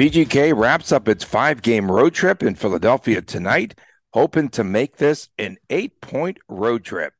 VGK 0.00 0.56
wraps 0.56 0.92
up 0.92 1.08
its 1.08 1.24
five 1.24 1.60
game 1.60 1.90
road 1.90 2.14
trip 2.14 2.42
in 2.42 2.54
Philadelphia 2.54 3.20
tonight, 3.20 3.78
hoping 4.14 4.48
to 4.48 4.64
make 4.64 4.96
this 4.96 5.28
an 5.36 5.58
eight 5.68 6.00
point 6.00 6.38
road 6.48 6.84
trip. 6.84 7.12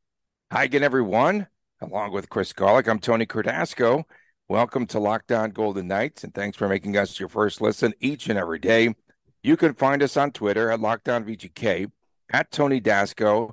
Hi 0.51 0.65
again, 0.65 0.83
everyone. 0.83 1.47
Along 1.83 2.11
with 2.11 2.31
Chris 2.31 2.55
Gawlik, 2.55 2.89
I'm 2.89 2.99
Tony 2.99 3.27
Cardasco. 3.27 4.05
Welcome 4.49 4.87
to 4.87 4.99
Locked 4.99 5.31
On 5.31 5.51
Golden 5.51 5.89
Knights, 5.89 6.25
and 6.25 6.33
thanks 6.35 6.57
for 6.57 6.69
making 6.69 6.97
us 6.97 7.21
your 7.21 7.29
first 7.29 7.61
listen 7.61 7.93
each 8.01 8.31
and 8.31 8.39
every 8.39 8.59
day. 8.59 8.95
You 9.43 9.59
can 9.59 9.75
find 9.75 10.03
us 10.03 10.17
on 10.17 10.33
Twitter 10.33 10.71
at 10.71 10.81
Locked 10.81 11.11
On 11.11 11.23
VGK, 11.23 11.93
at 12.33 12.51
Tony 12.51 12.81
Dasco, 12.81 13.51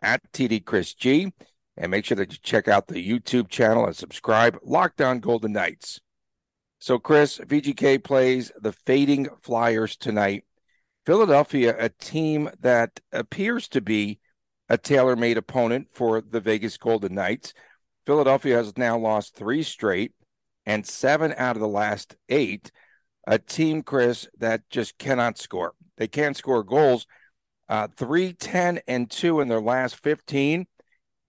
at 0.00 0.22
TD 0.32 0.64
Chris 0.64 0.94
G, 0.94 1.30
and 1.76 1.90
make 1.90 2.06
sure 2.06 2.16
that 2.16 2.32
you 2.32 2.38
check 2.42 2.68
out 2.68 2.88
the 2.88 3.06
YouTube 3.06 3.50
channel 3.50 3.84
and 3.84 3.94
subscribe. 3.94 4.58
Locked 4.62 5.02
On 5.02 5.20
Golden 5.20 5.52
Knights. 5.52 6.00
So, 6.82 6.98
Chris, 6.98 7.38
VGK 7.38 8.02
plays 8.02 8.50
the 8.60 8.72
Fading 8.72 9.28
Flyers 9.40 9.96
tonight. 9.96 10.42
Philadelphia, 11.06 11.76
a 11.78 11.90
team 11.90 12.50
that 12.58 12.98
appears 13.12 13.68
to 13.68 13.80
be 13.80 14.18
a 14.68 14.76
tailor 14.76 15.14
made 15.14 15.38
opponent 15.38 15.86
for 15.92 16.20
the 16.20 16.40
Vegas 16.40 16.76
Golden 16.76 17.14
Knights. 17.14 17.54
Philadelphia 18.04 18.56
has 18.56 18.76
now 18.76 18.98
lost 18.98 19.36
three 19.36 19.62
straight 19.62 20.10
and 20.66 20.84
seven 20.84 21.32
out 21.36 21.54
of 21.54 21.60
the 21.60 21.68
last 21.68 22.16
eight. 22.28 22.72
A 23.28 23.38
team, 23.38 23.84
Chris, 23.84 24.26
that 24.38 24.68
just 24.68 24.98
cannot 24.98 25.38
score. 25.38 25.74
They 25.98 26.08
can't 26.08 26.36
score 26.36 26.64
goals. 26.64 27.06
Uh, 27.68 27.86
3 27.96 28.32
10 28.32 28.80
and 28.88 29.08
2 29.08 29.38
in 29.38 29.46
their 29.46 29.60
last 29.60 30.02
15. 30.02 30.66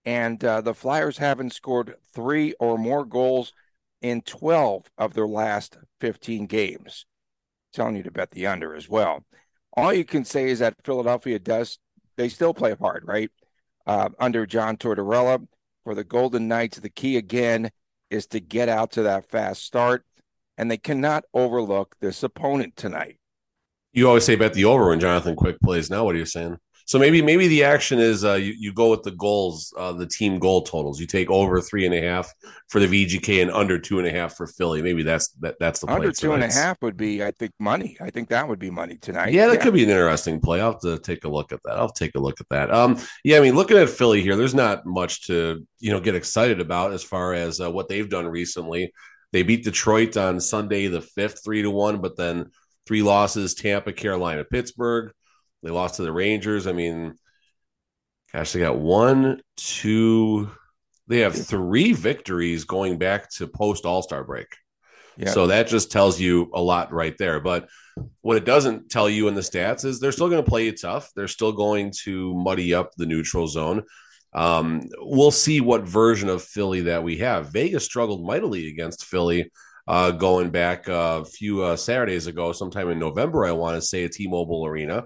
And 0.04 0.44
uh, 0.44 0.62
the 0.62 0.74
Flyers 0.74 1.18
haven't 1.18 1.54
scored 1.54 1.94
three 2.12 2.54
or 2.58 2.76
more 2.76 3.04
goals 3.04 3.52
in 4.04 4.20
12 4.20 4.84
of 4.98 5.14
their 5.14 5.26
last 5.26 5.78
15 6.02 6.44
games. 6.44 7.06
telling 7.72 7.96
you 7.96 8.02
to 8.02 8.10
bet 8.10 8.30
the 8.32 8.46
under 8.46 8.74
as 8.74 8.86
well. 8.86 9.24
All 9.72 9.94
you 9.94 10.04
can 10.04 10.26
say 10.26 10.50
is 10.50 10.58
that 10.58 10.76
Philadelphia 10.84 11.38
does, 11.38 11.78
they 12.18 12.28
still 12.28 12.52
play 12.52 12.76
hard, 12.78 13.04
right? 13.06 13.30
Uh, 13.86 14.10
under 14.20 14.44
John 14.44 14.76
Tortorella. 14.76 15.48
For 15.84 15.94
the 15.94 16.04
Golden 16.04 16.48
Knights, 16.48 16.78
the 16.78 16.90
key 16.90 17.16
again 17.16 17.70
is 18.10 18.26
to 18.28 18.40
get 18.40 18.68
out 18.68 18.92
to 18.92 19.02
that 19.04 19.30
fast 19.30 19.62
start, 19.62 20.04
and 20.56 20.70
they 20.70 20.76
cannot 20.76 21.24
overlook 21.32 21.96
this 22.00 22.22
opponent 22.22 22.76
tonight. 22.76 23.18
You 23.92 24.08
always 24.08 24.24
say 24.24 24.36
bet 24.36 24.52
the 24.52 24.66
over 24.66 24.88
when 24.88 25.00
Jonathan 25.00 25.34
Quick 25.34 25.60
plays. 25.60 25.90
Now, 25.90 26.04
what 26.04 26.14
are 26.14 26.18
you 26.18 26.26
saying? 26.26 26.58
So 26.86 26.98
maybe 26.98 27.22
maybe 27.22 27.48
the 27.48 27.64
action 27.64 27.98
is 27.98 28.24
uh, 28.24 28.34
you, 28.34 28.54
you 28.58 28.72
go 28.72 28.90
with 28.90 29.02
the 29.02 29.12
goals, 29.12 29.72
uh, 29.78 29.92
the 29.92 30.06
team 30.06 30.38
goal 30.38 30.62
totals. 30.62 31.00
You 31.00 31.06
take 31.06 31.30
over 31.30 31.60
three 31.60 31.86
and 31.86 31.94
a 31.94 32.00
half 32.00 32.32
for 32.68 32.78
the 32.78 32.86
VGK 32.86 33.40
and 33.40 33.50
under 33.50 33.78
two 33.78 33.98
and 33.98 34.06
a 34.06 34.10
half 34.10 34.36
for 34.36 34.46
Philly. 34.46 34.82
Maybe 34.82 35.02
that's 35.02 35.28
that 35.40 35.56
that's 35.58 35.80
the 35.80 35.90
under 35.90 36.12
two 36.12 36.32
and 36.32 36.44
a 36.44 36.52
half 36.52 36.76
would 36.82 36.98
be, 36.98 37.24
I 37.24 37.30
think, 37.30 37.52
money. 37.58 37.96
I 38.00 38.10
think 38.10 38.28
that 38.28 38.46
would 38.46 38.58
be 38.58 38.70
money 38.70 38.98
tonight. 38.98 39.32
Yeah, 39.32 39.46
that 39.46 39.54
yeah. 39.54 39.60
could 39.62 39.72
be 39.72 39.84
an 39.84 39.88
interesting 39.88 40.40
play. 40.40 40.60
I'll 40.60 40.72
have 40.72 40.80
to 40.82 40.98
take 40.98 41.24
a 41.24 41.28
look 41.28 41.52
at 41.52 41.60
that. 41.64 41.78
I'll 41.78 41.88
take 41.88 42.14
a 42.16 42.20
look 42.20 42.40
at 42.40 42.48
that. 42.50 42.70
Um, 42.70 42.98
yeah, 43.24 43.38
I 43.38 43.40
mean, 43.40 43.54
looking 43.54 43.78
at 43.78 43.88
Philly 43.88 44.20
here, 44.20 44.36
there's 44.36 44.54
not 44.54 44.84
much 44.84 45.26
to 45.28 45.66
you 45.78 45.90
know 45.90 46.00
get 46.00 46.14
excited 46.14 46.60
about 46.60 46.92
as 46.92 47.02
far 47.02 47.32
as 47.32 47.60
uh, 47.62 47.70
what 47.70 47.88
they've 47.88 48.10
done 48.10 48.26
recently. 48.26 48.92
They 49.32 49.42
beat 49.42 49.64
Detroit 49.64 50.18
on 50.18 50.38
Sunday 50.38 50.86
the 50.88 51.00
fifth, 51.00 51.42
three 51.42 51.62
to 51.62 51.70
one, 51.70 52.02
but 52.02 52.18
then 52.18 52.50
three 52.86 53.02
losses: 53.02 53.54
Tampa, 53.54 53.94
Carolina, 53.94 54.44
Pittsburgh. 54.44 55.12
They 55.64 55.70
lost 55.70 55.96
to 55.96 56.02
the 56.02 56.12
Rangers. 56.12 56.66
I 56.66 56.72
mean, 56.72 57.14
gosh, 58.32 58.52
they 58.52 58.60
got 58.60 58.78
one, 58.78 59.40
two, 59.56 60.50
they 61.08 61.20
have 61.20 61.34
three 61.34 61.92
victories 61.92 62.64
going 62.64 62.98
back 62.98 63.30
to 63.36 63.48
post 63.48 63.86
All 63.86 64.02
Star 64.02 64.22
break. 64.22 64.46
Yeah. 65.16 65.30
So 65.30 65.46
that 65.46 65.68
just 65.68 65.90
tells 65.90 66.20
you 66.20 66.50
a 66.54 66.60
lot 66.60 66.92
right 66.92 67.16
there. 67.18 67.40
But 67.40 67.68
what 68.20 68.36
it 68.36 68.44
doesn't 68.44 68.90
tell 68.90 69.08
you 69.08 69.28
in 69.28 69.34
the 69.34 69.40
stats 69.40 69.84
is 69.84 70.00
they're 70.00 70.12
still 70.12 70.28
going 70.28 70.44
to 70.44 70.50
play 70.50 70.66
you 70.66 70.72
tough. 70.72 71.10
They're 71.16 71.28
still 71.28 71.52
going 71.52 71.92
to 72.02 72.34
muddy 72.34 72.74
up 72.74 72.90
the 72.96 73.06
neutral 73.06 73.46
zone. 73.46 73.84
Um, 74.34 74.82
we'll 74.98 75.30
see 75.30 75.60
what 75.60 75.88
version 75.88 76.28
of 76.28 76.42
Philly 76.42 76.82
that 76.82 77.04
we 77.04 77.18
have. 77.18 77.52
Vegas 77.52 77.84
struggled 77.84 78.26
mightily 78.26 78.68
against 78.68 79.04
Philly 79.04 79.50
uh, 79.86 80.10
going 80.10 80.50
back 80.50 80.88
a 80.88 81.24
few 81.24 81.62
uh, 81.62 81.76
Saturdays 81.76 82.26
ago, 82.26 82.52
sometime 82.52 82.90
in 82.90 82.98
November, 82.98 83.46
I 83.46 83.52
want 83.52 83.76
to 83.76 83.82
say, 83.82 84.04
at 84.04 84.12
T 84.12 84.26
Mobile 84.26 84.66
Arena. 84.66 85.04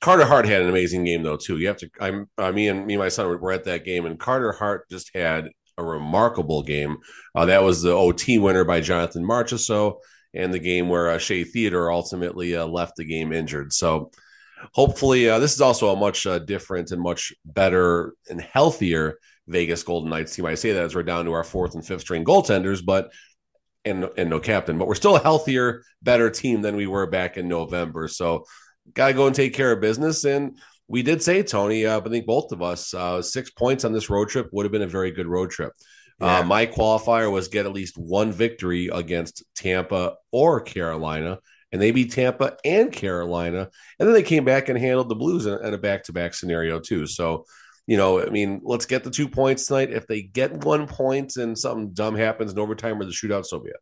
Carter 0.00 0.24
Hart 0.24 0.46
had 0.46 0.62
an 0.62 0.68
amazing 0.68 1.04
game 1.04 1.22
though 1.22 1.36
too. 1.36 1.58
You 1.58 1.68
have 1.68 1.78
to. 1.78 1.90
I'm 2.00 2.26
uh, 2.38 2.52
me 2.52 2.68
and 2.68 2.86
me 2.86 2.94
and 2.94 3.02
my 3.02 3.08
son 3.08 3.26
were 3.40 3.52
at 3.52 3.64
that 3.64 3.84
game, 3.84 4.06
and 4.06 4.18
Carter 4.18 4.52
Hart 4.52 4.88
just 4.88 5.10
had 5.14 5.50
a 5.76 5.84
remarkable 5.84 6.62
game. 6.62 6.98
Uh, 7.34 7.46
that 7.46 7.62
was 7.62 7.82
the 7.82 7.92
OT 7.92 8.38
winner 8.38 8.64
by 8.64 8.80
Jonathan 8.80 9.24
Marchessault, 9.24 9.98
and 10.34 10.52
the 10.52 10.58
game 10.58 10.88
where 10.88 11.10
uh, 11.10 11.18
Shea 11.18 11.44
Theodore 11.44 11.92
ultimately 11.92 12.56
uh, 12.56 12.66
left 12.66 12.96
the 12.96 13.04
game 13.04 13.32
injured. 13.32 13.72
So 13.72 14.10
hopefully, 14.72 15.28
uh, 15.28 15.38
this 15.40 15.54
is 15.54 15.60
also 15.60 15.92
a 15.92 15.96
much 15.96 16.26
uh, 16.26 16.38
different 16.38 16.92
and 16.92 17.02
much 17.02 17.32
better 17.44 18.14
and 18.28 18.40
healthier 18.40 19.18
Vegas 19.48 19.82
Golden 19.82 20.10
Knights 20.10 20.34
team. 20.34 20.46
I 20.46 20.54
say 20.54 20.72
that 20.72 20.84
as 20.84 20.94
we're 20.94 21.02
down 21.02 21.24
to 21.24 21.32
our 21.32 21.44
fourth 21.44 21.74
and 21.74 21.84
fifth 21.84 22.02
string 22.02 22.24
goaltenders, 22.24 22.84
but 22.84 23.10
and 23.84 24.08
and 24.16 24.30
no 24.30 24.38
captain, 24.38 24.78
but 24.78 24.86
we're 24.86 24.94
still 24.94 25.16
a 25.16 25.22
healthier, 25.22 25.82
better 26.02 26.30
team 26.30 26.62
than 26.62 26.76
we 26.76 26.86
were 26.86 27.06
back 27.06 27.36
in 27.36 27.48
November. 27.48 28.06
So 28.08 28.44
got 28.94 29.08
to 29.08 29.14
go 29.14 29.26
and 29.26 29.34
take 29.34 29.54
care 29.54 29.72
of 29.72 29.80
business. 29.80 30.24
And 30.24 30.58
we 30.86 31.02
did 31.02 31.22
say, 31.22 31.42
Tony, 31.42 31.86
uh, 31.86 32.00
I 32.00 32.08
think 32.08 32.26
both 32.26 32.52
of 32.52 32.62
us, 32.62 32.94
uh, 32.94 33.20
six 33.22 33.50
points 33.50 33.84
on 33.84 33.92
this 33.92 34.08
road 34.08 34.28
trip 34.28 34.48
would 34.52 34.64
have 34.64 34.72
been 34.72 34.82
a 34.82 34.86
very 34.86 35.10
good 35.10 35.26
road 35.26 35.50
trip. 35.50 35.72
Uh, 36.20 36.26
yeah. 36.26 36.38
Uh, 36.38 36.44
my 36.44 36.66
qualifier 36.66 37.30
was 37.30 37.48
get 37.48 37.66
at 37.66 37.72
least 37.72 37.96
one 37.96 38.32
victory 38.32 38.88
against 38.92 39.44
Tampa 39.54 40.14
or 40.32 40.60
Carolina, 40.60 41.38
and 41.70 41.80
they 41.80 41.90
beat 41.90 42.12
Tampa 42.12 42.56
and 42.64 42.90
Carolina, 42.90 43.68
and 43.98 44.08
then 44.08 44.14
they 44.14 44.22
came 44.22 44.44
back 44.44 44.68
and 44.68 44.78
handled 44.78 45.08
the 45.08 45.14
Blues 45.14 45.46
in, 45.46 45.64
in 45.64 45.74
a 45.74 45.78
back-to-back 45.78 46.34
scenario 46.34 46.80
too. 46.80 47.06
So, 47.06 47.44
you 47.86 47.96
know, 47.96 48.20
I 48.20 48.30
mean, 48.30 48.60
let's 48.64 48.86
get 48.86 49.04
the 49.04 49.10
two 49.10 49.28
points 49.28 49.66
tonight. 49.66 49.92
If 49.92 50.06
they 50.06 50.22
get 50.22 50.64
one 50.64 50.86
point 50.86 51.36
and 51.36 51.56
something 51.56 51.92
dumb 51.92 52.16
happens 52.16 52.52
in 52.52 52.58
overtime 52.58 53.00
or 53.00 53.04
the 53.04 53.12
shootout, 53.12 53.46
so 53.46 53.60
be 53.60 53.70
it. 53.70 53.76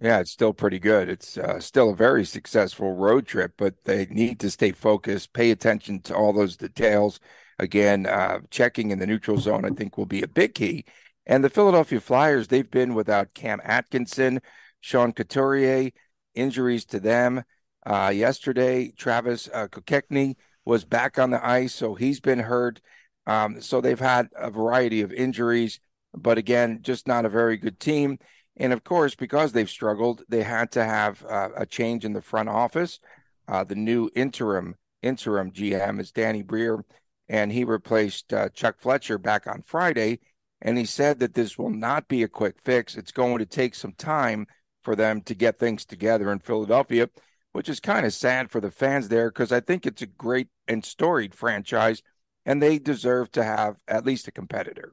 Yeah, 0.00 0.20
it's 0.20 0.30
still 0.30 0.54
pretty 0.54 0.78
good. 0.78 1.10
It's 1.10 1.36
uh, 1.36 1.60
still 1.60 1.90
a 1.90 1.96
very 1.96 2.24
successful 2.24 2.94
road 2.94 3.26
trip, 3.26 3.52
but 3.58 3.84
they 3.84 4.06
need 4.06 4.40
to 4.40 4.50
stay 4.50 4.72
focused, 4.72 5.34
pay 5.34 5.50
attention 5.50 6.00
to 6.02 6.14
all 6.14 6.32
those 6.32 6.56
details. 6.56 7.20
Again, 7.58 8.06
uh, 8.06 8.40
checking 8.50 8.90
in 8.90 8.98
the 8.98 9.06
neutral 9.06 9.36
zone, 9.36 9.66
I 9.66 9.70
think, 9.70 9.98
will 9.98 10.06
be 10.06 10.22
a 10.22 10.28
big 10.28 10.54
key. 10.54 10.86
And 11.26 11.44
the 11.44 11.50
Philadelphia 11.50 12.00
Flyers, 12.00 12.48
they've 12.48 12.70
been 12.70 12.94
without 12.94 13.34
Cam 13.34 13.60
Atkinson, 13.62 14.40
Sean 14.80 15.12
Couturier, 15.12 15.90
injuries 16.34 16.86
to 16.86 17.00
them. 17.00 17.44
Uh, 17.84 18.10
yesterday, 18.14 18.92
Travis 18.96 19.50
uh, 19.52 19.68
Konecny 19.68 20.36
was 20.64 20.86
back 20.86 21.18
on 21.18 21.28
the 21.30 21.46
ice, 21.46 21.74
so 21.74 21.94
he's 21.94 22.20
been 22.20 22.38
hurt. 22.38 22.80
Um, 23.26 23.60
so 23.60 23.82
they've 23.82 24.00
had 24.00 24.28
a 24.34 24.50
variety 24.50 25.02
of 25.02 25.12
injuries, 25.12 25.78
but 26.14 26.38
again, 26.38 26.78
just 26.80 27.06
not 27.06 27.26
a 27.26 27.28
very 27.28 27.58
good 27.58 27.78
team. 27.78 28.18
And 28.56 28.72
of 28.72 28.84
course, 28.84 29.14
because 29.14 29.52
they've 29.52 29.70
struggled, 29.70 30.22
they 30.28 30.42
had 30.42 30.70
to 30.72 30.84
have 30.84 31.24
uh, 31.28 31.50
a 31.56 31.66
change 31.66 32.04
in 32.04 32.12
the 32.12 32.22
front 32.22 32.48
office. 32.48 33.00
Uh, 33.48 33.64
the 33.64 33.74
new 33.74 34.10
interim 34.14 34.76
interim 35.02 35.50
GM 35.50 35.98
is 35.98 36.12
Danny 36.12 36.42
Briere, 36.42 36.84
and 37.28 37.50
he 37.50 37.64
replaced 37.64 38.32
uh, 38.32 38.50
Chuck 38.50 38.76
Fletcher 38.80 39.18
back 39.18 39.46
on 39.46 39.62
Friday. 39.62 40.20
And 40.60 40.76
he 40.76 40.84
said 40.84 41.20
that 41.20 41.32
this 41.32 41.56
will 41.56 41.70
not 41.70 42.06
be 42.06 42.22
a 42.22 42.28
quick 42.28 42.56
fix. 42.62 42.96
It's 42.96 43.12
going 43.12 43.38
to 43.38 43.46
take 43.46 43.74
some 43.74 43.92
time 43.92 44.46
for 44.82 44.94
them 44.94 45.22
to 45.22 45.34
get 45.34 45.58
things 45.58 45.84
together 45.86 46.30
in 46.30 46.38
Philadelphia, 46.38 47.08
which 47.52 47.68
is 47.68 47.80
kind 47.80 48.04
of 48.04 48.12
sad 48.12 48.50
for 48.50 48.60
the 48.60 48.70
fans 48.70 49.08
there 49.08 49.30
because 49.30 49.52
I 49.52 49.60
think 49.60 49.86
it's 49.86 50.02
a 50.02 50.06
great 50.06 50.48
and 50.68 50.84
storied 50.84 51.34
franchise, 51.34 52.02
and 52.44 52.62
they 52.62 52.78
deserve 52.78 53.32
to 53.32 53.42
have 53.42 53.76
at 53.88 54.04
least 54.04 54.28
a 54.28 54.32
competitor. 54.32 54.92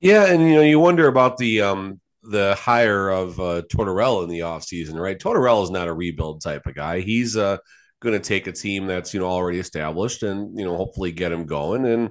Yeah, 0.00 0.26
and 0.26 0.42
you 0.42 0.54
know, 0.54 0.62
you 0.62 0.78
wonder 0.78 1.08
about 1.08 1.36
the 1.36 1.60
um 1.60 2.00
the 2.22 2.54
hire 2.58 3.08
of 3.08 3.40
uh, 3.40 3.62
Tortorella 3.72 4.24
in 4.24 4.30
the 4.30 4.40
offseason, 4.40 4.94
right? 4.94 5.18
Tortorella 5.18 5.64
is 5.64 5.70
not 5.70 5.88
a 5.88 5.92
rebuild 5.92 6.42
type 6.42 6.66
of 6.66 6.74
guy. 6.74 7.00
He's 7.00 7.36
uh, 7.36 7.58
going 8.00 8.12
to 8.12 8.26
take 8.26 8.46
a 8.46 8.52
team 8.52 8.86
that's 8.86 9.14
you 9.14 9.20
know 9.20 9.26
already 9.26 9.58
established 9.58 10.22
and 10.22 10.58
you 10.58 10.64
know 10.64 10.76
hopefully 10.76 11.12
get 11.12 11.32
him 11.32 11.46
going. 11.46 11.86
And 11.86 12.10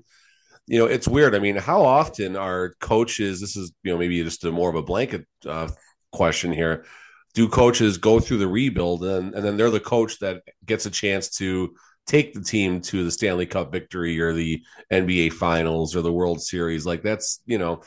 you 0.67 0.79
know 0.79 0.85
it's 0.85 1.07
weird. 1.07 1.35
I 1.35 1.39
mean, 1.39 1.55
how 1.55 1.83
often 1.83 2.35
are 2.35 2.73
coaches? 2.79 3.41
This 3.41 3.55
is 3.55 3.71
you 3.83 3.91
know 3.91 3.97
maybe 3.97 4.23
just 4.23 4.43
a 4.45 4.51
more 4.51 4.69
of 4.69 4.75
a 4.75 4.83
blanket 4.83 5.25
uh, 5.45 5.69
question 6.11 6.51
here. 6.51 6.85
Do 7.35 7.47
coaches 7.47 7.97
go 7.97 8.19
through 8.19 8.39
the 8.39 8.47
rebuild 8.47 9.03
and, 9.03 9.35
and 9.35 9.45
then 9.45 9.55
they're 9.55 9.69
the 9.69 9.79
coach 9.79 10.17
that 10.19 10.41
gets 10.65 10.87
a 10.87 10.89
chance 10.89 11.29
to 11.37 11.75
take 12.07 12.33
the 12.33 12.41
team 12.41 12.81
to 12.81 13.03
the 13.03 13.11
Stanley 13.11 13.45
Cup 13.45 13.71
victory 13.71 14.19
or 14.19 14.33
the 14.33 14.63
NBA 14.91 15.33
Finals 15.33 15.95
or 15.95 16.01
the 16.01 16.11
World 16.11 16.41
Series. 16.41 16.85
Like 16.85 17.03
that's 17.03 17.41
you 17.45 17.59
know, 17.59 17.81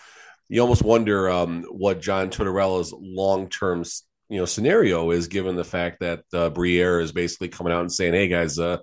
you 0.52 0.60
almost 0.60 0.82
wonder 0.82 1.30
um, 1.30 1.62
what 1.70 2.02
John 2.02 2.28
Tortorella's 2.28 2.92
long 2.92 3.48
term 3.48 3.84
you 4.28 4.38
know 4.38 4.44
scenario 4.44 5.10
is, 5.10 5.28
given 5.28 5.56
the 5.56 5.64
fact 5.64 6.00
that 6.00 6.24
uh, 6.34 6.50
Briere 6.50 7.00
is 7.00 7.10
basically 7.10 7.48
coming 7.48 7.72
out 7.72 7.80
and 7.80 7.90
saying, 7.90 8.12
"Hey 8.12 8.28
guys, 8.28 8.58
uh, 8.58 8.76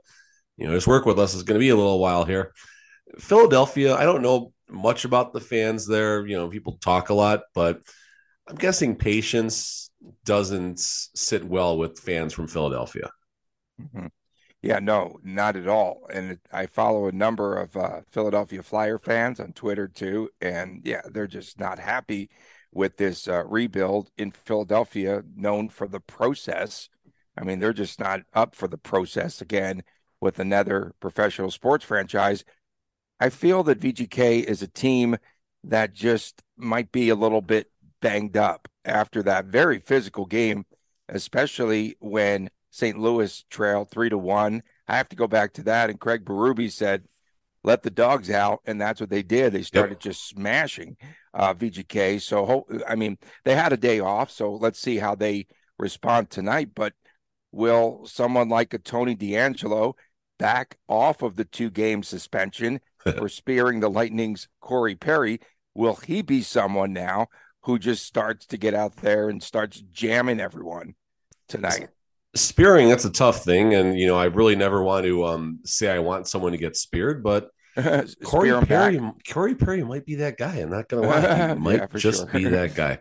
you 0.57 0.65
know, 0.65 0.73
this 0.73 0.87
work 0.87 1.05
with 1.05 1.19
us 1.19 1.35
is 1.35 1.43
going 1.43 1.59
to 1.59 1.63
be 1.63 1.69
a 1.69 1.75
little 1.75 1.99
while 1.99 2.25
here." 2.25 2.53
Philadelphia, 3.19 3.95
I 3.95 4.03
don't 4.03 4.23
know 4.23 4.51
much 4.67 5.05
about 5.05 5.31
the 5.31 5.41
fans 5.41 5.85
there. 5.85 6.25
You 6.25 6.37
know, 6.37 6.49
people 6.49 6.79
talk 6.81 7.09
a 7.09 7.13
lot, 7.13 7.41
but 7.53 7.81
I'm 8.47 8.55
guessing 8.55 8.95
patience 8.95 9.91
doesn't 10.25 10.79
sit 10.79 11.43
well 11.43 11.77
with 11.77 11.99
fans 11.99 12.33
from 12.33 12.47
Philadelphia. 12.47 13.11
Mm-hmm. 13.79 14.07
Yeah, 14.61 14.79
no, 14.79 15.19
not 15.23 15.55
at 15.55 15.67
all. 15.67 16.05
And 16.13 16.31
it, 16.31 16.39
I 16.51 16.65
follow 16.65 17.07
a 17.07 17.13
number 17.13 17.55
of 17.57 17.77
uh, 17.77 18.01
Philadelphia 18.11 18.61
Flyer 18.61 18.99
fans 18.99 19.39
on 19.39 19.53
Twitter 19.53 19.87
too, 19.87 20.29
and 20.41 20.81
yeah, 20.83 21.01
they're 21.09 21.27
just 21.27 21.59
not 21.59 21.79
happy 21.79 22.29
with 22.71 22.97
this 22.97 23.27
uh, 23.27 23.45
rebuild 23.45 24.11
in 24.17 24.31
Philadelphia, 24.31 25.23
known 25.35 25.69
for 25.69 25.87
the 25.87 26.01
process. 26.01 26.89
I 27.37 27.43
mean, 27.45 27.59
they're 27.59 27.73
just 27.73 27.99
not 27.99 28.21
up 28.33 28.53
for 28.53 28.67
the 28.67 28.77
process 28.77 29.41
again 29.41 29.81
with 30.19 30.39
another 30.39 30.93
professional 30.99 31.51
sports 31.51 31.85
franchise. 31.85 32.43
I 33.19 33.29
feel 33.29 33.63
that 33.63 33.79
VGK 33.79 34.41
is 34.43 34.61
a 34.61 34.67
team 34.67 35.17
that 35.63 35.93
just 35.93 36.41
might 36.57 36.91
be 36.91 37.09
a 37.09 37.15
little 37.15 37.41
bit 37.41 37.71
banged 38.01 38.37
up 38.37 38.67
after 38.85 39.23
that 39.23 39.45
very 39.45 39.79
physical 39.79 40.25
game, 40.25 40.65
especially 41.09 41.95
when 41.99 42.49
St. 42.71 42.97
Louis 42.97 43.43
trailed 43.49 43.89
three 43.89 44.09
to 44.09 44.17
one. 44.17 44.63
I 44.87 44.97
have 44.97 45.09
to 45.09 45.15
go 45.15 45.27
back 45.27 45.53
to 45.53 45.63
that. 45.63 45.89
And 45.89 45.99
Craig 45.99 46.25
Berube 46.25 46.71
said, 46.71 47.03
let 47.63 47.83
the 47.83 47.89
dogs 47.89 48.29
out. 48.29 48.61
And 48.65 48.79
that's 48.79 49.01
what 49.01 49.09
they 49.09 49.23
did. 49.23 49.53
They 49.53 49.63
started 49.63 49.95
yep. 49.95 49.99
just 49.99 50.27
smashing 50.27 50.97
uh, 51.33 51.53
VGK. 51.53 52.21
So, 52.21 52.67
I 52.87 52.95
mean, 52.95 53.17
they 53.43 53.55
had 53.55 53.73
a 53.73 53.77
day 53.77 53.99
off. 53.99 54.31
So 54.31 54.53
let's 54.53 54.79
see 54.79 54.97
how 54.97 55.15
they 55.15 55.47
respond 55.77 56.29
tonight. 56.29 56.69
But 56.73 56.93
will 57.51 58.05
someone 58.05 58.49
like 58.49 58.73
a 58.73 58.79
Tony 58.79 59.15
DeAngelo 59.15 59.93
back 60.37 60.77
off 60.87 61.21
of 61.21 61.35
the 61.35 61.45
two 61.45 61.69
game 61.69 62.03
suspension 62.03 62.79
for 62.99 63.29
spearing 63.29 63.79
the 63.79 63.89
Lightning's 63.89 64.47
Corey 64.61 64.95
Perry? 64.95 65.39
Will 65.73 65.95
he 65.95 66.21
be 66.21 66.41
someone 66.41 66.93
now 66.93 67.27
who 67.63 67.77
just 67.77 68.05
starts 68.05 68.45
to 68.47 68.57
get 68.57 68.73
out 68.73 68.95
there 68.97 69.29
and 69.29 69.43
starts 69.43 69.81
jamming 69.91 70.39
everyone 70.39 70.95
tonight? 71.47 71.89
Spearing 72.39 72.89
that's 72.89 73.05
a 73.05 73.09
tough 73.09 73.43
thing 73.43 73.73
and 73.73 73.97
you 73.97 74.07
know 74.07 74.17
i 74.17 74.25
really 74.25 74.55
never 74.55 74.81
want 74.83 75.05
to 75.05 75.25
um 75.25 75.59
say 75.65 75.89
i 75.89 75.99
want 75.99 76.27
someone 76.27 76.51
to 76.51 76.57
get 76.57 76.75
speared 76.75 77.23
but 77.23 77.49
corey 78.23 78.51
perry 78.65 78.97
back. 78.97 79.13
corey 79.29 79.55
perry 79.55 79.83
might 79.83 80.05
be 80.05 80.15
that 80.15 80.37
guy 80.37 80.55
i'm 80.55 80.69
not 80.69 80.87
gonna 80.89 81.07
lie 81.07 81.49
he 81.49 81.53
might 81.59 81.79
yeah, 81.79 81.87
just 81.95 82.29
sure. 82.29 82.39
be 82.39 82.43
that 82.49 82.75
guy 82.75 82.97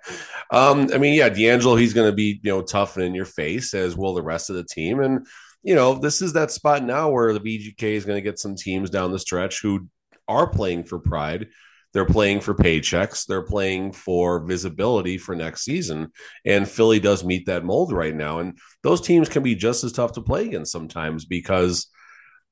um 0.51 0.89
i 0.93 0.99
mean 0.99 1.15
yeah 1.15 1.29
DeAngelo 1.29 1.79
he's 1.79 1.95
gonna 1.95 2.13
be 2.13 2.41
you 2.43 2.51
know 2.51 2.63
tough 2.63 2.97
and 2.97 3.05
in 3.05 3.15
your 3.15 3.25
face 3.25 3.75
as 3.75 3.97
will 3.97 4.15
the 4.15 4.23
rest 4.23 4.51
of 4.51 4.57
the 4.57 4.65
team 4.65 5.01
and 5.01 5.27
you 5.63 5.75
know 5.75 5.95
this 5.95 6.23
is 6.23 6.35
that 6.35 6.51
spot 6.51 6.85
now 6.85 7.11
where 7.11 7.33
the 7.33 7.41
vgk 7.41 7.83
is 7.83 8.05
to 8.05 8.21
get 8.21 8.39
some 8.39 8.55
teams 8.55 8.91
down 8.91 9.11
the 9.11 9.19
stretch 9.19 9.61
who 9.63 9.89
are 10.29 10.49
playing 10.49 10.85
for 10.85 10.99
pride 10.99 11.49
they're 11.95 12.05
playing 12.05 12.41
for 12.41 12.55
paychecks. 12.55 13.27
They're 13.27 13.43
playing 13.43 13.93
for 13.93 14.45
visibility 14.45 15.17
for 15.17 15.35
next 15.35 15.65
season. 15.65 16.13
And 16.45 16.69
Philly 16.69 17.01
does 17.01 17.25
meet 17.25 17.47
that 17.47 17.65
mold 17.65 17.93
right 17.93 18.15
now. 18.15 18.41
And 18.41 18.59
those 18.83 19.01
teams 19.01 19.29
can 19.29 19.43
be 19.43 19.55
just 19.55 19.85
as 19.85 19.93
tough 19.93 20.13
to 20.13 20.23
play 20.23 20.47
against 20.47 20.73
sometimes 20.73 21.25
because, 21.25 21.89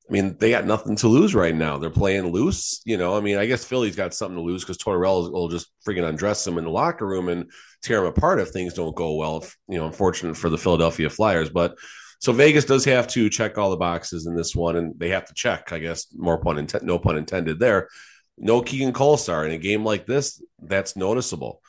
I 0.09 0.13
mean, 0.13 0.37
they 0.39 0.49
got 0.49 0.65
nothing 0.65 0.95
to 0.97 1.07
lose 1.07 1.35
right 1.35 1.53
now. 1.53 1.77
They're 1.77 1.89
playing 1.91 2.31
loose. 2.31 2.81
You 2.85 2.97
know, 2.97 3.15
I 3.15 3.21
mean, 3.21 3.37
I 3.37 3.45
guess 3.45 3.63
Philly's 3.63 3.95
got 3.95 4.13
something 4.13 4.37
to 4.37 4.43
lose 4.43 4.63
because 4.63 4.79
Tortorella 4.79 5.31
will 5.31 5.49
just 5.49 5.71
freaking 5.87 6.07
undress 6.07 6.43
them 6.43 6.57
in 6.57 6.63
the 6.63 6.71
locker 6.71 7.05
room 7.05 7.29
and 7.29 7.51
tear 7.83 7.97
them 7.97 8.07
apart 8.07 8.39
if 8.39 8.49
things 8.49 8.73
don't 8.73 8.95
go 8.95 9.15
well. 9.15 9.37
If, 9.37 9.55
you 9.67 9.77
know, 9.77 9.85
unfortunate 9.85 10.35
for 10.35 10.49
the 10.49 10.57
Philadelphia 10.57 11.11
Flyers. 11.11 11.49
But 11.49 11.77
so 12.19 12.33
Vegas 12.33 12.65
does 12.65 12.85
have 12.85 13.07
to 13.09 13.29
check 13.29 13.59
all 13.59 13.69
the 13.69 13.77
boxes 13.77 14.25
in 14.25 14.35
this 14.35 14.55
one, 14.55 14.75
and 14.77 14.97
they 14.97 15.09
have 15.09 15.25
to 15.25 15.33
check, 15.35 15.71
I 15.71 15.77
guess, 15.77 16.07
more 16.15 16.39
pun 16.39 16.57
intended, 16.57 16.87
no 16.87 16.97
pun 16.97 17.17
intended 17.17 17.59
there 17.59 17.89
no 18.37 18.61
Keegan 18.61 18.93
Kolesar 18.93 19.45
in 19.45 19.51
a 19.51 19.57
game 19.57 19.83
like 19.83 20.05
this. 20.05 20.41
That's 20.61 20.95
noticeable. 20.95 21.61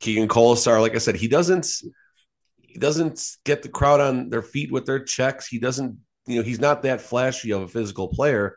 Keegan 0.00 0.28
Kolesar, 0.28 0.80
like 0.80 0.94
I 0.94 0.98
said, 0.98 1.16
he 1.16 1.28
doesn't 1.28 1.66
he 2.60 2.78
doesn't 2.78 3.20
get 3.44 3.62
the 3.62 3.68
crowd 3.68 4.00
on 4.00 4.30
their 4.30 4.42
feet 4.42 4.70
with 4.70 4.86
their 4.86 5.02
checks. 5.02 5.48
He 5.48 5.58
doesn't, 5.58 5.98
you 6.26 6.36
know, 6.36 6.42
he's 6.42 6.60
not 6.60 6.82
that 6.82 7.00
flashy 7.00 7.50
of 7.50 7.62
a 7.62 7.68
physical 7.68 8.08
player. 8.08 8.56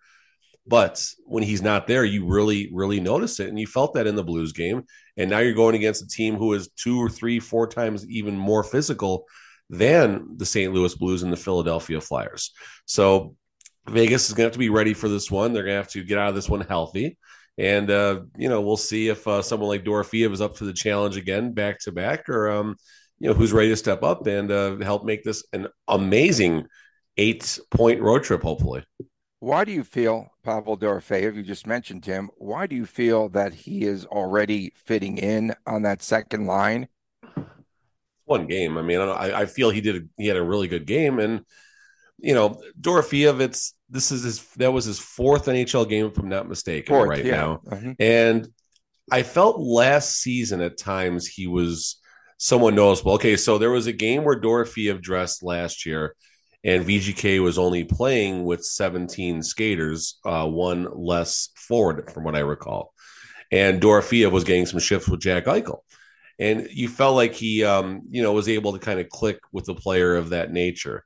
But 0.66 1.04
when 1.26 1.44
he's 1.44 1.62
not 1.62 1.88
there, 1.88 2.06
you 2.06 2.26
really, 2.26 2.70
really 2.72 3.00
notice 3.00 3.40
it. 3.40 3.50
And 3.50 3.60
you 3.60 3.68
felt 3.68 3.96
that 3.96 4.08
in 4.08 4.16
the 4.16 4.24
Blues 4.24 4.54
game. 4.54 4.84
And 5.18 5.30
now 5.30 5.40
you're 5.40 5.54
going 5.54 5.76
against 5.76 6.04
a 6.04 6.08
team 6.08 6.36
who 6.36 6.54
is 6.54 6.70
two 6.70 7.02
or 7.02 7.10
three, 7.10 7.40
four 7.40 7.68
times 7.68 8.08
even 8.08 8.38
more 8.38 8.64
physical 8.64 9.26
than 9.70 10.38
the 10.38 10.46
St. 10.46 10.72
Louis 10.72 10.96
Blues 10.96 11.24
and 11.24 11.34
the 11.34 11.38
Philadelphia 11.38 12.00
Flyers. 12.00 12.54
So 12.86 13.36
Vegas 13.90 14.28
is 14.28 14.36
going 14.36 14.44
to 14.44 14.48
have 14.48 14.54
to 14.54 14.60
be 14.60 14.70
ready 14.70 14.94
for 14.94 15.10
this 15.10 15.30
one. 15.30 15.52
They're 15.54 15.64
going 15.64 15.74
to 15.74 15.82
have 15.82 15.92
to 15.92 16.04
get 16.04 16.18
out 16.18 16.30
of 16.30 16.36
this 16.36 16.50
one 16.50 16.62
healthy. 16.62 17.18
And 17.58 17.90
uh, 17.92 18.22
you 18.38 18.50
know, 18.50 18.62
we'll 18.62 18.78
see 18.78 19.10
if 19.10 19.28
uh, 19.28 19.42
someone 19.42 19.70
like 19.70 19.84
Dorofeev 19.84 20.32
is 20.32 20.42
up 20.42 20.58
to 20.58 20.66
the 20.66 20.74
challenge 20.74 21.18
again, 21.18 21.54
back 21.54 21.80
to 21.82 21.92
back, 21.92 22.28
or 22.30 22.50
um, 22.50 22.76
you 23.20 23.28
know, 23.28 23.34
who's 23.34 23.54
ready 23.54 23.70
to 23.70 23.76
step 23.76 24.04
up 24.04 24.26
and 24.28 24.52
uh, 24.52 24.78
help 24.78 25.06
make 25.06 25.24
this 25.24 25.46
an 25.54 25.68
amazing 25.88 26.66
eight 27.18 27.60
point 27.70 28.02
road 28.02 28.24
trip. 28.24 28.42
Hopefully. 28.42 28.84
Why 29.44 29.66
do 29.66 29.74
you 29.74 29.84
feel, 29.84 30.30
Pavel 30.42 30.78
Dorofeev, 30.78 31.36
you 31.36 31.44
just 31.44 31.68
mentioned 31.68 32.06
him, 32.06 32.30
why 32.38 32.66
do 32.66 32.78
you 32.78 32.86
feel 32.86 33.28
that 33.32 33.54
he 33.54 33.84
is 33.84 34.06
already 34.06 34.72
fitting 34.86 35.18
in 35.18 35.54
on 35.68 35.82
that 35.82 36.02
second 36.02 36.46
line? 36.46 36.88
One 38.24 38.48
game. 38.48 38.78
I 38.78 38.84
mean, 38.84 39.02
I, 39.02 39.42
I 39.42 39.46
feel 39.48 39.70
he 39.70 39.82
did. 39.82 40.08
He 40.18 40.28
had 40.28 40.38
a 40.38 40.44
really 40.44 40.70
good 40.70 40.86
game, 40.86 41.20
and 41.20 41.42
you 42.20 42.34
know, 42.34 42.62
Dorofeev, 42.80 43.42
it's 43.42 43.76
this 43.94 44.12
is 44.12 44.24
his 44.24 44.44
that 44.56 44.74
was 44.74 44.86
his 44.86 45.00
fourth 45.00 45.46
NHL 45.46 45.88
game, 45.88 46.08
if 46.08 46.18
I'm 46.18 46.28
not 46.28 46.50
mistaken, 46.50 46.94
fourth, 46.94 47.10
right 47.10 47.24
yeah. 47.24 47.36
now. 47.36 47.62
Mm-hmm. 47.68 47.92
And 48.00 48.48
I 49.12 49.22
felt 49.22 49.60
last 49.60 50.18
season 50.18 50.62
at 50.62 50.78
times 50.78 51.28
he 51.28 51.46
was 51.46 52.02
somewhat 52.38 52.74
noticeable. 52.74 53.14
Okay, 53.14 53.38
so 53.38 53.60
there 53.60 53.70
was 53.70 53.86
a 53.86 53.94
game 53.94 54.24
where 54.24 54.40
Dorofeev 54.40 55.00
dressed 55.00 55.44
last 55.44 55.86
year, 55.86 56.16
and 56.64 56.84
VGK 56.84 57.42
was 57.44 57.60
only 57.60 57.84
playing 57.84 58.44
with 58.44 58.64
17 58.64 59.44
skaters, 59.44 60.20
uh, 60.26 60.48
one 60.48 60.88
less 60.92 61.50
forward, 61.56 62.12
from 62.12 62.24
what 62.24 62.36
I 62.36 62.40
recall. 62.40 62.94
And 63.52 63.80
Dorofeev 63.80 64.32
was 64.32 64.44
getting 64.44 64.66
some 64.66 64.80
shifts 64.80 65.08
with 65.08 65.22
Jack 65.22 65.46
Eichel. 65.46 65.82
And 66.40 66.68
you 66.72 66.90
felt 66.90 67.16
like 67.16 67.36
he, 67.36 67.64
um, 67.64 68.02
you 68.10 68.24
know, 68.24 68.34
was 68.34 68.50
able 68.50 68.74
to 68.74 68.80
kind 68.80 69.00
of 69.00 69.08
click 69.10 69.38
with 69.52 69.70
a 69.70 69.76
player 69.76 70.16
of 70.16 70.30
that 70.30 70.52
nature. 70.52 71.06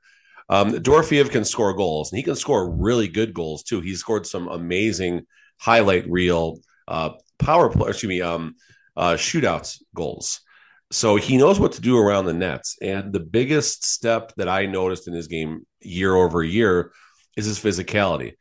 Um, 0.50 0.72
Dorofeev 0.74 1.30
can 1.30 1.44
score 1.44 1.74
goals, 1.74 2.12
and 2.12 2.18
he 2.18 2.24
can 2.24 2.36
score 2.36 2.70
really 2.70 3.08
good 3.08 3.34
goals 3.34 3.64
too. 3.64 3.82
He's 3.82 4.00
scored 4.00 4.26
some 4.26 4.48
amazing 4.48 5.26
highlight 5.60 6.10
reel 6.10 6.60
uh, 6.88 7.12
power 7.40 7.70
play, 7.70 7.90
excuse 7.90 8.10
me, 8.10 8.22
um, 8.22 8.56
uh, 8.96 9.14
shootouts 9.14 9.82
goals. 9.94 10.42
So 10.90 11.18
he 11.18 11.36
knows 11.36 11.60
what 11.60 11.74
to 11.74 11.82
do 11.82 11.98
around 11.98 12.26
the 12.26 12.34
nets. 12.34 12.78
And 12.82 13.12
the 13.12 13.20
biggest 13.20 13.86
step 13.86 14.32
that 14.38 14.48
I 14.48 14.66
noticed 14.68 15.08
in 15.08 15.14
his 15.14 15.28
game 15.28 15.66
year 15.82 16.16
over 16.16 16.44
year 16.44 16.92
is 17.36 17.46
his 17.46 17.60
physicality 17.60 18.34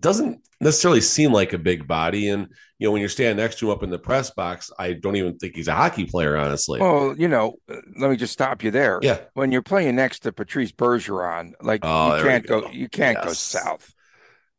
doesn't 0.00 0.42
necessarily 0.60 1.00
seem 1.00 1.32
like 1.32 1.52
a 1.52 1.58
big 1.58 1.86
body. 1.86 2.28
And, 2.28 2.48
you 2.78 2.86
know, 2.86 2.92
when 2.92 3.00
you're 3.00 3.08
standing 3.08 3.36
next 3.36 3.58
to 3.58 3.66
him 3.66 3.72
up 3.72 3.82
in 3.82 3.90
the 3.90 3.98
press 3.98 4.30
box, 4.30 4.70
I 4.78 4.94
don't 4.94 5.16
even 5.16 5.36
think 5.38 5.54
he's 5.54 5.68
a 5.68 5.74
hockey 5.74 6.06
player, 6.06 6.36
honestly. 6.36 6.80
Well, 6.80 7.14
you 7.16 7.28
know, 7.28 7.56
uh, 7.70 7.76
let 7.98 8.10
me 8.10 8.16
just 8.16 8.32
stop 8.32 8.62
you 8.64 8.70
there. 8.70 8.98
Yeah. 9.02 9.20
When 9.34 9.52
you're 9.52 9.62
playing 9.62 9.96
next 9.96 10.20
to 10.20 10.32
Patrice 10.32 10.72
Bergeron, 10.72 11.52
like 11.60 11.80
oh, 11.84 12.16
you 12.16 12.22
can't 12.22 12.46
go. 12.46 12.62
go. 12.62 12.70
you 12.70 12.88
can't 12.88 13.18
yes. 13.18 13.26
go 13.26 13.32
south. 13.32 13.94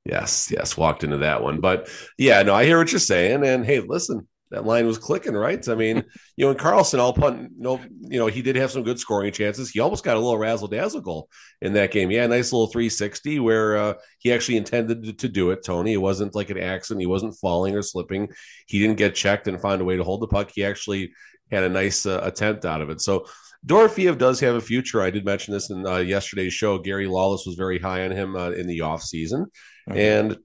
Yes, 0.06 0.50
yes, 0.52 0.78
walked 0.78 1.04
into 1.04 1.18
that 1.18 1.44
one. 1.44 1.60
But 1.60 1.90
yeah, 2.18 2.42
no, 2.44 2.56
I 2.56 2.66
hear 2.66 2.78
what 2.78 2.92
you're 2.92 3.00
saying. 3.00 3.46
And 3.46 3.66
hey, 3.66 3.82
listen, 3.82 4.28
that 4.52 4.66
line 4.66 4.88
was 4.88 4.98
clicking, 4.98 5.36
right? 5.36 5.68
I 5.68 5.76
mean, 5.76 6.04
you 6.36 6.46
know, 6.46 6.52
and 6.52 6.60
Carlson 6.60 7.00
all 7.00 7.14
punt, 7.14 7.52
no, 7.58 7.80
you 8.02 8.20
know, 8.20 8.28
he 8.28 8.42
did 8.42 8.56
have 8.56 8.72
some 8.72 8.84
good 8.84 9.00
scoring 9.00 9.32
chances. 9.32 9.70
He 9.70 9.80
almost 9.80 10.04
got 10.04 10.18
a 10.18 10.20
little 10.20 10.38
razzle 10.38 10.68
dazzle 10.68 11.02
goal 11.02 11.30
in 11.62 11.74
that 11.74 11.92
game. 11.92 12.10
Yeah, 12.10 12.26
nice 12.28 12.52
little 12.52 12.68
360 12.68 13.40
where 13.40 13.78
uh, 13.78 13.94
he 14.18 14.34
actually 14.34 14.58
intended 14.58 15.20
to, 15.20 15.30
do 15.30 15.52
it, 15.52 15.64
Tony. 15.64 15.94
It 15.94 15.98
wasn't 15.98 16.34
like 16.34 16.50
an 16.50 16.58
accident. 16.58 17.02
He 17.02 17.08
wasn't 17.08 17.38
falling 17.40 17.76
or 17.76 17.84
slipping. 17.84 18.30
He 18.66 18.80
didn't 18.80 18.98
get 18.98 19.14
checked 19.14 19.48
and 19.48 19.62
find 19.62 19.82
a 19.82 19.86
way 19.86 19.98
to 19.98 20.04
hold 20.04 20.22
the 20.22 20.28
puck. 20.28 20.52
He 20.54 20.66
actually 20.66 21.14
had 21.52 21.64
a 21.64 21.70
nice 21.70 22.06
uh, 22.08 22.20
attempt 22.24 22.66
out 22.66 22.82
of 22.82 22.90
it. 22.90 23.02
So 23.02 23.28
Dorofeev 23.68 24.18
does 24.18 24.40
have 24.40 24.56
a 24.56 24.62
future. 24.62 25.02
I 25.02 25.12
did 25.12 25.26
mention 25.26 25.54
this 25.54 25.70
in 25.70 25.86
uh, 25.86 25.98
yesterday's 25.98 26.54
show. 26.54 26.80
Gary 26.80 27.06
Lawless 27.06 27.46
was 27.46 27.56
very 27.56 27.78
high 27.78 28.06
on 28.06 28.12
him 28.12 28.36
uh, 28.36 28.50
in 28.50 28.66
the 28.66 28.80
offseason. 28.80 29.46
Mm-hmm. 29.88 29.98
And, 29.98 30.38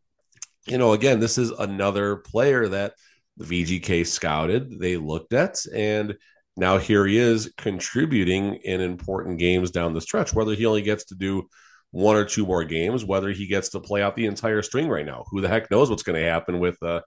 you 0.66 0.76
know, 0.76 0.92
again, 0.92 1.20
this 1.20 1.38
is 1.38 1.50
another 1.50 2.16
player 2.16 2.68
that– 2.68 2.92
the 3.36 3.64
VGK 3.64 4.06
scouted, 4.06 4.78
they 4.78 4.96
looked 4.96 5.32
at, 5.32 5.64
and 5.74 6.14
now 6.56 6.78
here 6.78 7.04
he 7.06 7.18
is 7.18 7.52
contributing 7.56 8.56
in 8.62 8.80
important 8.80 9.38
games 9.38 9.70
down 9.70 9.92
the 9.92 10.00
stretch. 10.00 10.32
Whether 10.32 10.54
he 10.54 10.66
only 10.66 10.82
gets 10.82 11.06
to 11.06 11.14
do 11.14 11.48
one 11.94 12.16
or 12.16 12.24
two 12.24 12.44
more 12.44 12.64
games. 12.64 13.04
Whether 13.04 13.30
he 13.30 13.46
gets 13.46 13.68
to 13.70 13.80
play 13.80 14.02
out 14.02 14.16
the 14.16 14.26
entire 14.26 14.62
string 14.62 14.88
right 14.88 15.06
now, 15.06 15.24
who 15.30 15.40
the 15.40 15.48
heck 15.48 15.70
knows 15.70 15.88
what's 15.88 16.02
going 16.02 16.20
to 16.20 16.28
happen 16.28 16.58
with 16.58 16.76
uh, 16.82 17.02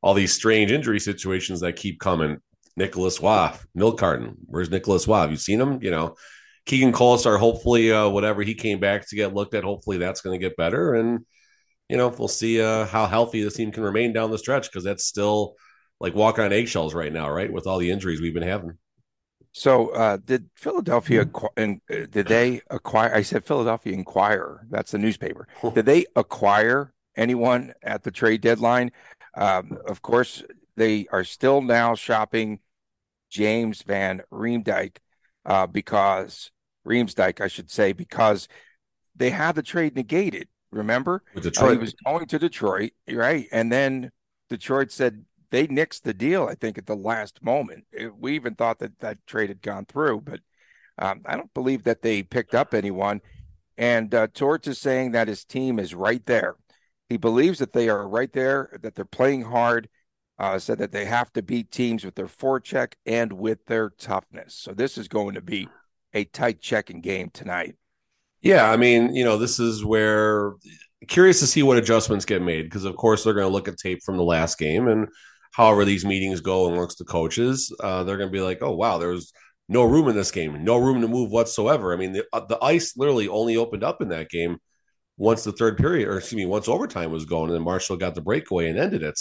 all 0.00 0.14
these 0.14 0.32
strange 0.32 0.70
injury 0.70 1.00
situations 1.00 1.60
that 1.60 1.74
keep 1.74 1.98
coming. 1.98 2.38
Nicholas 2.76 3.20
Roy, 3.20 3.50
milk 3.74 3.98
carton. 3.98 4.36
Where's 4.46 4.70
Nicholas? 4.70 5.06
Have 5.06 5.32
you 5.32 5.36
seen 5.36 5.60
him? 5.60 5.82
You 5.82 5.90
know, 5.90 6.14
Keegan 6.66 6.92
Kolesar, 6.92 7.36
hopefully, 7.36 7.90
uh, 7.90 8.08
whatever 8.08 8.42
he 8.42 8.54
came 8.54 8.78
back 8.78 9.08
to 9.08 9.16
get 9.16 9.34
looked 9.34 9.54
at, 9.54 9.64
hopefully 9.64 9.98
that's 9.98 10.20
going 10.20 10.38
to 10.38 10.46
get 10.46 10.56
better. 10.56 10.94
And, 10.94 11.26
you 11.88 11.96
know, 11.96 12.06
we'll 12.06 12.28
see 12.28 12.62
uh, 12.62 12.86
how 12.86 13.06
healthy 13.06 13.42
this 13.42 13.54
team 13.54 13.72
can 13.72 13.82
remain 13.82 14.12
down 14.12 14.30
the 14.30 14.38
stretch 14.38 14.70
because 14.70 14.84
that's 14.84 15.04
still 15.04 15.56
like 16.00 16.14
walking 16.14 16.44
on 16.44 16.52
eggshells 16.52 16.94
right 16.94 17.12
now, 17.12 17.30
right? 17.30 17.52
With 17.52 17.66
all 17.66 17.78
the 17.78 17.90
injuries 17.90 18.20
we've 18.20 18.34
been 18.34 18.42
having. 18.42 18.78
So, 19.52 19.88
uh, 19.88 20.18
did 20.24 20.50
Philadelphia 20.54 21.28
and 21.56 21.80
uh, 21.90 22.06
did 22.10 22.28
they 22.28 22.60
acquire? 22.70 23.12
I 23.14 23.22
said 23.22 23.44
Philadelphia 23.44 23.94
Inquirer. 23.94 24.66
That's 24.70 24.92
the 24.92 24.98
newspaper. 24.98 25.48
Did 25.74 25.86
they 25.86 26.06
acquire 26.14 26.92
anyone 27.16 27.72
at 27.82 28.02
the 28.02 28.10
trade 28.10 28.40
deadline? 28.40 28.92
Um, 29.34 29.78
of 29.86 30.02
course, 30.02 30.42
they 30.76 31.06
are 31.10 31.24
still 31.24 31.60
now 31.60 31.94
shopping 31.94 32.60
James 33.30 33.82
Van 33.82 34.22
Riemsdyk 34.32 34.98
uh, 35.44 35.66
because 35.66 36.50
Riemsdyk, 36.86 37.40
I 37.40 37.48
should 37.48 37.70
say, 37.70 37.92
because 37.92 38.48
they 39.16 39.30
had 39.30 39.54
the 39.54 39.62
trade 39.62 39.96
negated. 39.96 40.48
Remember, 40.70 41.22
With 41.34 41.44
Detroit, 41.44 41.70
uh, 41.70 41.72
he 41.72 41.78
was 41.78 41.94
going 42.04 42.26
to 42.26 42.38
Detroit, 42.38 42.92
right? 43.10 43.46
And 43.50 43.72
then 43.72 44.12
Detroit 44.50 44.92
said 44.92 45.24
they 45.50 45.66
nixed 45.66 46.02
the 46.02 46.14
deal. 46.14 46.46
I 46.46 46.54
think 46.54 46.78
at 46.78 46.86
the 46.86 46.96
last 46.96 47.42
moment, 47.42 47.84
it, 47.92 48.16
we 48.16 48.34
even 48.34 48.54
thought 48.54 48.78
that 48.80 48.98
that 49.00 49.26
trade 49.26 49.50
had 49.50 49.62
gone 49.62 49.86
through, 49.86 50.22
but 50.22 50.40
um, 50.98 51.22
I 51.24 51.36
don't 51.36 51.52
believe 51.54 51.84
that 51.84 52.02
they 52.02 52.22
picked 52.22 52.54
up 52.54 52.74
anyone. 52.74 53.20
And 53.76 54.12
uh, 54.14 54.26
Torts 54.34 54.66
is 54.66 54.78
saying 54.78 55.12
that 55.12 55.28
his 55.28 55.44
team 55.44 55.78
is 55.78 55.94
right 55.94 56.24
there. 56.26 56.56
He 57.08 57.16
believes 57.16 57.60
that 57.60 57.72
they 57.72 57.88
are 57.88 58.08
right 58.08 58.32
there, 58.32 58.76
that 58.82 58.94
they're 58.94 59.04
playing 59.04 59.42
hard. 59.42 59.88
Uh, 60.38 60.56
said 60.56 60.78
that 60.78 60.92
they 60.92 61.04
have 61.04 61.32
to 61.32 61.42
beat 61.42 61.68
teams 61.68 62.04
with 62.04 62.14
their 62.14 62.28
forecheck 62.28 62.92
and 63.04 63.32
with 63.32 63.64
their 63.66 63.90
toughness. 63.90 64.54
So 64.54 64.72
this 64.72 64.96
is 64.96 65.08
going 65.08 65.34
to 65.34 65.40
be 65.40 65.68
a 66.14 66.24
tight 66.26 66.60
checking 66.60 67.00
game 67.00 67.30
tonight. 67.32 67.74
Yeah, 68.40 68.70
I 68.70 68.76
mean, 68.76 69.16
you 69.16 69.24
know, 69.24 69.36
this 69.36 69.58
is 69.58 69.84
where 69.84 70.54
curious 71.08 71.40
to 71.40 71.46
see 71.46 71.64
what 71.64 71.76
adjustments 71.76 72.24
get 72.24 72.40
made 72.40 72.62
because, 72.62 72.84
of 72.84 72.94
course, 72.94 73.24
they're 73.24 73.34
going 73.34 73.48
to 73.48 73.52
look 73.52 73.66
at 73.66 73.78
tape 73.78 74.00
from 74.04 74.16
the 74.16 74.22
last 74.22 74.58
game 74.58 74.86
and 74.86 75.08
however 75.58 75.84
these 75.84 76.04
meetings 76.04 76.40
go 76.40 76.66
amongst 76.66 76.98
the 76.98 77.04
coaches, 77.04 77.74
uh, 77.80 78.04
they're 78.04 78.16
going 78.16 78.30
to 78.30 78.32
be 78.32 78.40
like, 78.40 78.62
oh 78.62 78.74
wow, 78.74 78.96
there's 78.96 79.32
no 79.68 79.82
room 79.82 80.08
in 80.08 80.14
this 80.14 80.30
game, 80.30 80.64
no 80.64 80.76
room 80.76 81.00
to 81.00 81.08
move 81.08 81.30
whatsoever. 81.30 81.92
I 81.92 81.96
mean, 81.96 82.12
the, 82.12 82.24
uh, 82.32 82.46
the 82.46 82.62
ice 82.62 82.96
literally 82.96 83.26
only 83.26 83.56
opened 83.56 83.82
up 83.82 84.00
in 84.00 84.08
that 84.10 84.30
game 84.30 84.58
once 85.16 85.42
the 85.42 85.50
third 85.50 85.76
period, 85.76 86.06
or 86.06 86.18
excuse 86.18 86.36
me, 86.36 86.46
once 86.46 86.68
overtime 86.68 87.10
was 87.10 87.24
going, 87.24 87.46
and 87.46 87.54
then 87.56 87.64
Marshall 87.64 87.96
got 87.96 88.14
the 88.14 88.20
breakaway 88.20 88.70
and 88.70 88.78
ended 88.78 89.02
it. 89.02 89.18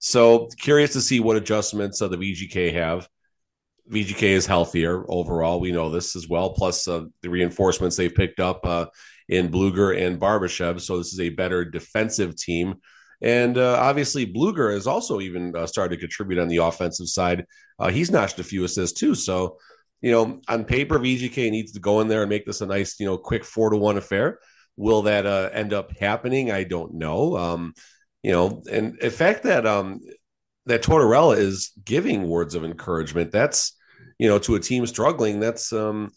So 0.00 0.48
curious 0.58 0.92
to 0.94 1.00
see 1.00 1.20
what 1.20 1.36
adjustments 1.36 2.02
uh, 2.02 2.08
the 2.08 2.18
VGK 2.18 2.72
have. 2.72 3.08
VGK 3.88 4.22
is 4.22 4.46
healthier 4.46 5.04
overall. 5.08 5.60
We 5.60 5.70
know 5.70 5.90
this 5.90 6.16
as 6.16 6.28
well. 6.28 6.50
Plus 6.50 6.88
uh, 6.88 7.04
the 7.22 7.30
reinforcements 7.30 7.96
they've 7.96 8.14
picked 8.14 8.40
up 8.40 8.66
uh, 8.66 8.86
in 9.28 9.48
Blueger 9.48 9.96
and 9.96 10.20
Barbashev. 10.20 10.80
So 10.80 10.98
this 10.98 11.12
is 11.12 11.20
a 11.20 11.30
better 11.30 11.64
defensive 11.64 12.36
team. 12.36 12.74
And 13.20 13.58
uh, 13.58 13.76
obviously, 13.80 14.26
Blueger 14.26 14.72
has 14.72 14.86
also 14.86 15.20
even 15.20 15.54
uh, 15.56 15.66
started 15.66 15.96
to 15.96 16.00
contribute 16.00 16.38
on 16.38 16.48
the 16.48 16.58
offensive 16.58 17.08
side. 17.08 17.46
Uh, 17.78 17.90
he's 17.90 18.10
notched 18.10 18.38
a 18.38 18.44
few 18.44 18.64
assists 18.64 18.98
too. 18.98 19.14
So, 19.14 19.58
you 20.00 20.12
know, 20.12 20.40
on 20.48 20.64
paper, 20.64 20.98
VGK 20.98 21.50
needs 21.50 21.72
to 21.72 21.80
go 21.80 22.00
in 22.00 22.08
there 22.08 22.22
and 22.22 22.30
make 22.30 22.46
this 22.46 22.60
a 22.60 22.66
nice, 22.66 23.00
you 23.00 23.06
know, 23.06 23.18
quick 23.18 23.44
four 23.44 23.70
to 23.70 23.76
one 23.76 23.96
affair. 23.96 24.38
Will 24.76 25.02
that 25.02 25.26
uh, 25.26 25.50
end 25.52 25.72
up 25.72 25.96
happening? 25.98 26.52
I 26.52 26.62
don't 26.62 26.94
know. 26.94 27.36
Um, 27.36 27.74
you 28.22 28.30
know, 28.30 28.62
and 28.70 28.96
the 29.00 29.10
fact 29.10 29.42
that 29.44 29.66
um, 29.66 30.00
that 30.66 30.82
Tortorella 30.82 31.36
is 31.36 31.72
giving 31.84 32.28
words 32.28 32.54
of 32.54 32.64
encouragement, 32.64 33.32
that's 33.32 33.74
you 34.18 34.28
know, 34.28 34.38
to 34.40 34.54
a 34.54 34.60
team 34.60 34.86
struggling, 34.86 35.40
that's 35.40 35.72
um, 35.72 36.12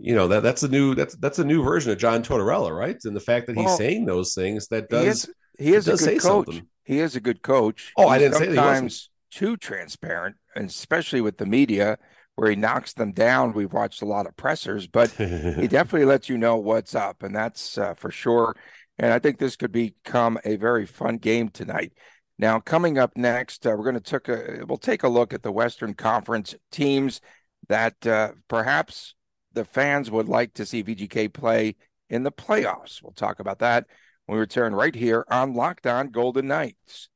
you 0.00 0.14
know 0.14 0.28
that 0.28 0.42
that's 0.42 0.62
a 0.62 0.68
new 0.68 0.94
that's 0.94 1.14
that's 1.16 1.38
a 1.38 1.44
new 1.44 1.62
version 1.62 1.92
of 1.92 1.98
John 1.98 2.22
Tortorella, 2.22 2.76
right? 2.76 2.96
And 3.04 3.14
the 3.14 3.20
fact 3.20 3.46
that 3.46 3.56
he's 3.56 3.66
well, 3.66 3.76
saying 3.76 4.06
those 4.06 4.34
things 4.34 4.68
that 4.68 4.88
does 4.88 5.28
he 5.60 5.74
is, 5.74 5.88
a 5.88 5.96
good 5.96 6.20
coach. 6.20 6.46
Something. 6.46 6.66
He 6.84 6.98
is 7.00 7.16
a 7.16 7.20
good 7.20 7.42
coach. 7.42 7.92
Oh, 7.96 8.04
He's 8.04 8.12
I 8.12 8.18
didn't 8.18 8.34
say 8.34 8.46
sometimes 8.46 9.10
too 9.30 9.56
transparent, 9.56 10.36
and 10.54 10.68
especially 10.68 11.20
with 11.20 11.38
the 11.38 11.46
media 11.46 11.98
where 12.34 12.50
he 12.50 12.56
knocks 12.56 12.94
them 12.94 13.12
down. 13.12 13.52
We've 13.52 13.72
watched 13.72 14.02
a 14.02 14.06
lot 14.06 14.26
of 14.26 14.36
pressers, 14.36 14.86
but 14.86 15.10
he 15.10 15.68
definitely 15.68 16.06
lets 16.06 16.28
you 16.28 16.38
know 16.38 16.56
what's 16.56 16.94
up, 16.94 17.22
and 17.22 17.34
that's 17.34 17.78
uh, 17.78 17.94
for 17.94 18.10
sure. 18.10 18.56
And 18.98 19.12
I 19.12 19.18
think 19.18 19.38
this 19.38 19.56
could 19.56 19.72
become 19.72 20.38
a 20.44 20.56
very 20.56 20.86
fun 20.86 21.18
game 21.18 21.48
tonight. 21.48 21.92
Now, 22.38 22.58
coming 22.58 22.98
up 22.98 23.16
next, 23.16 23.66
uh, 23.66 23.70
we're 23.70 23.84
going 23.84 24.00
to 24.00 24.00
take 24.00 24.28
a 24.28 24.64
we'll 24.66 24.78
take 24.78 25.02
a 25.02 25.08
look 25.08 25.34
at 25.34 25.42
the 25.42 25.52
Western 25.52 25.94
Conference 25.94 26.54
teams 26.72 27.20
that 27.68 28.06
uh, 28.06 28.32
perhaps 28.48 29.14
the 29.52 29.64
fans 29.64 30.10
would 30.10 30.28
like 30.28 30.54
to 30.54 30.64
see 30.64 30.82
VGK 30.82 31.32
play 31.32 31.76
in 32.08 32.22
the 32.22 32.32
playoffs. 32.32 33.02
We'll 33.02 33.12
talk 33.12 33.40
about 33.40 33.58
that 33.58 33.86
we 34.30 34.38
return 34.38 34.74
right 34.74 34.94
here 34.94 35.24
on 35.28 35.54
Locked 35.54 35.86
On 35.86 36.08
Golden 36.08 36.48
Knights. 36.48 37.08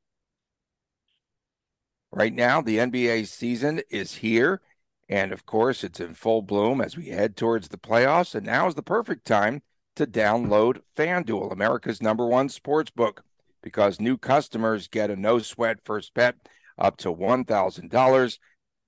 Right 2.11 2.33
now, 2.33 2.61
the 2.61 2.77
NBA 2.77 3.27
season 3.27 3.81
is 3.89 4.15
here. 4.15 4.61
And 5.07 5.31
of 5.31 5.45
course, 5.45 5.83
it's 5.83 5.99
in 5.99 6.13
full 6.13 6.41
bloom 6.41 6.81
as 6.81 6.97
we 6.97 7.07
head 7.07 7.35
towards 7.35 7.67
the 7.67 7.77
playoffs. 7.77 8.33
And 8.33 8.45
now 8.45 8.67
is 8.67 8.75
the 8.75 8.81
perfect 8.81 9.25
time 9.25 9.61
to 9.95 10.07
download 10.07 10.79
FanDuel, 10.97 11.51
America's 11.51 12.01
number 12.01 12.25
one 12.25 12.49
sports 12.49 12.91
book, 12.91 13.23
because 13.61 13.99
new 13.99 14.17
customers 14.17 14.87
get 14.87 15.09
a 15.09 15.15
no 15.15 15.39
sweat 15.39 15.77
first 15.83 16.13
bet 16.13 16.35
up 16.77 16.97
to 16.97 17.13
$1,000 17.13 18.37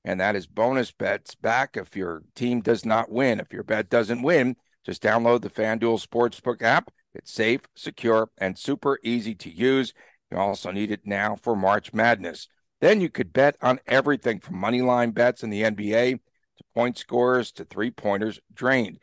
and 0.07 0.22
that 0.22 0.38
is 0.38 0.48
bonus 0.48 0.89
bets 0.89 1.36
back 1.36 1.75
if 1.75 1.93
your 1.93 2.24
team 2.34 2.62
does 2.62 2.86
not 2.86 3.12
win. 3.12 3.41
If 3.41 3.51
your 3.51 3.63
bet 3.63 3.89
doesn't 3.89 4.22
win, 4.22 4.55
just 4.86 5.03
download 5.03 5.41
the 5.41 5.50
FanDuel 5.50 6.01
Sportsbook 6.01 6.62
app. 6.62 6.89
It's 7.17 7.31
safe, 7.31 7.62
secure, 7.75 8.29
and 8.38 8.57
super 8.57 9.00
easy 9.03 9.33
to 9.36 9.50
use. 9.50 9.93
You 10.31 10.38
also 10.38 10.71
need 10.71 10.91
it 10.91 11.01
now 11.05 11.36
for 11.36 11.55
March 11.55 11.91
Madness. 11.91 12.47
Then 12.79 13.01
you 13.01 13.09
could 13.09 13.33
bet 13.33 13.55
on 13.62 13.79
everything 13.88 14.39
from 14.39 14.57
money 14.57 14.81
line 14.83 15.12
bets 15.12 15.41
in 15.41 15.50
the 15.50 15.63
NBA 15.63 16.13
to 16.13 16.63
point 16.75 16.97
scores 16.97 17.51
to 17.53 17.65
three 17.65 17.89
pointers 17.89 18.39
drained. 18.53 19.00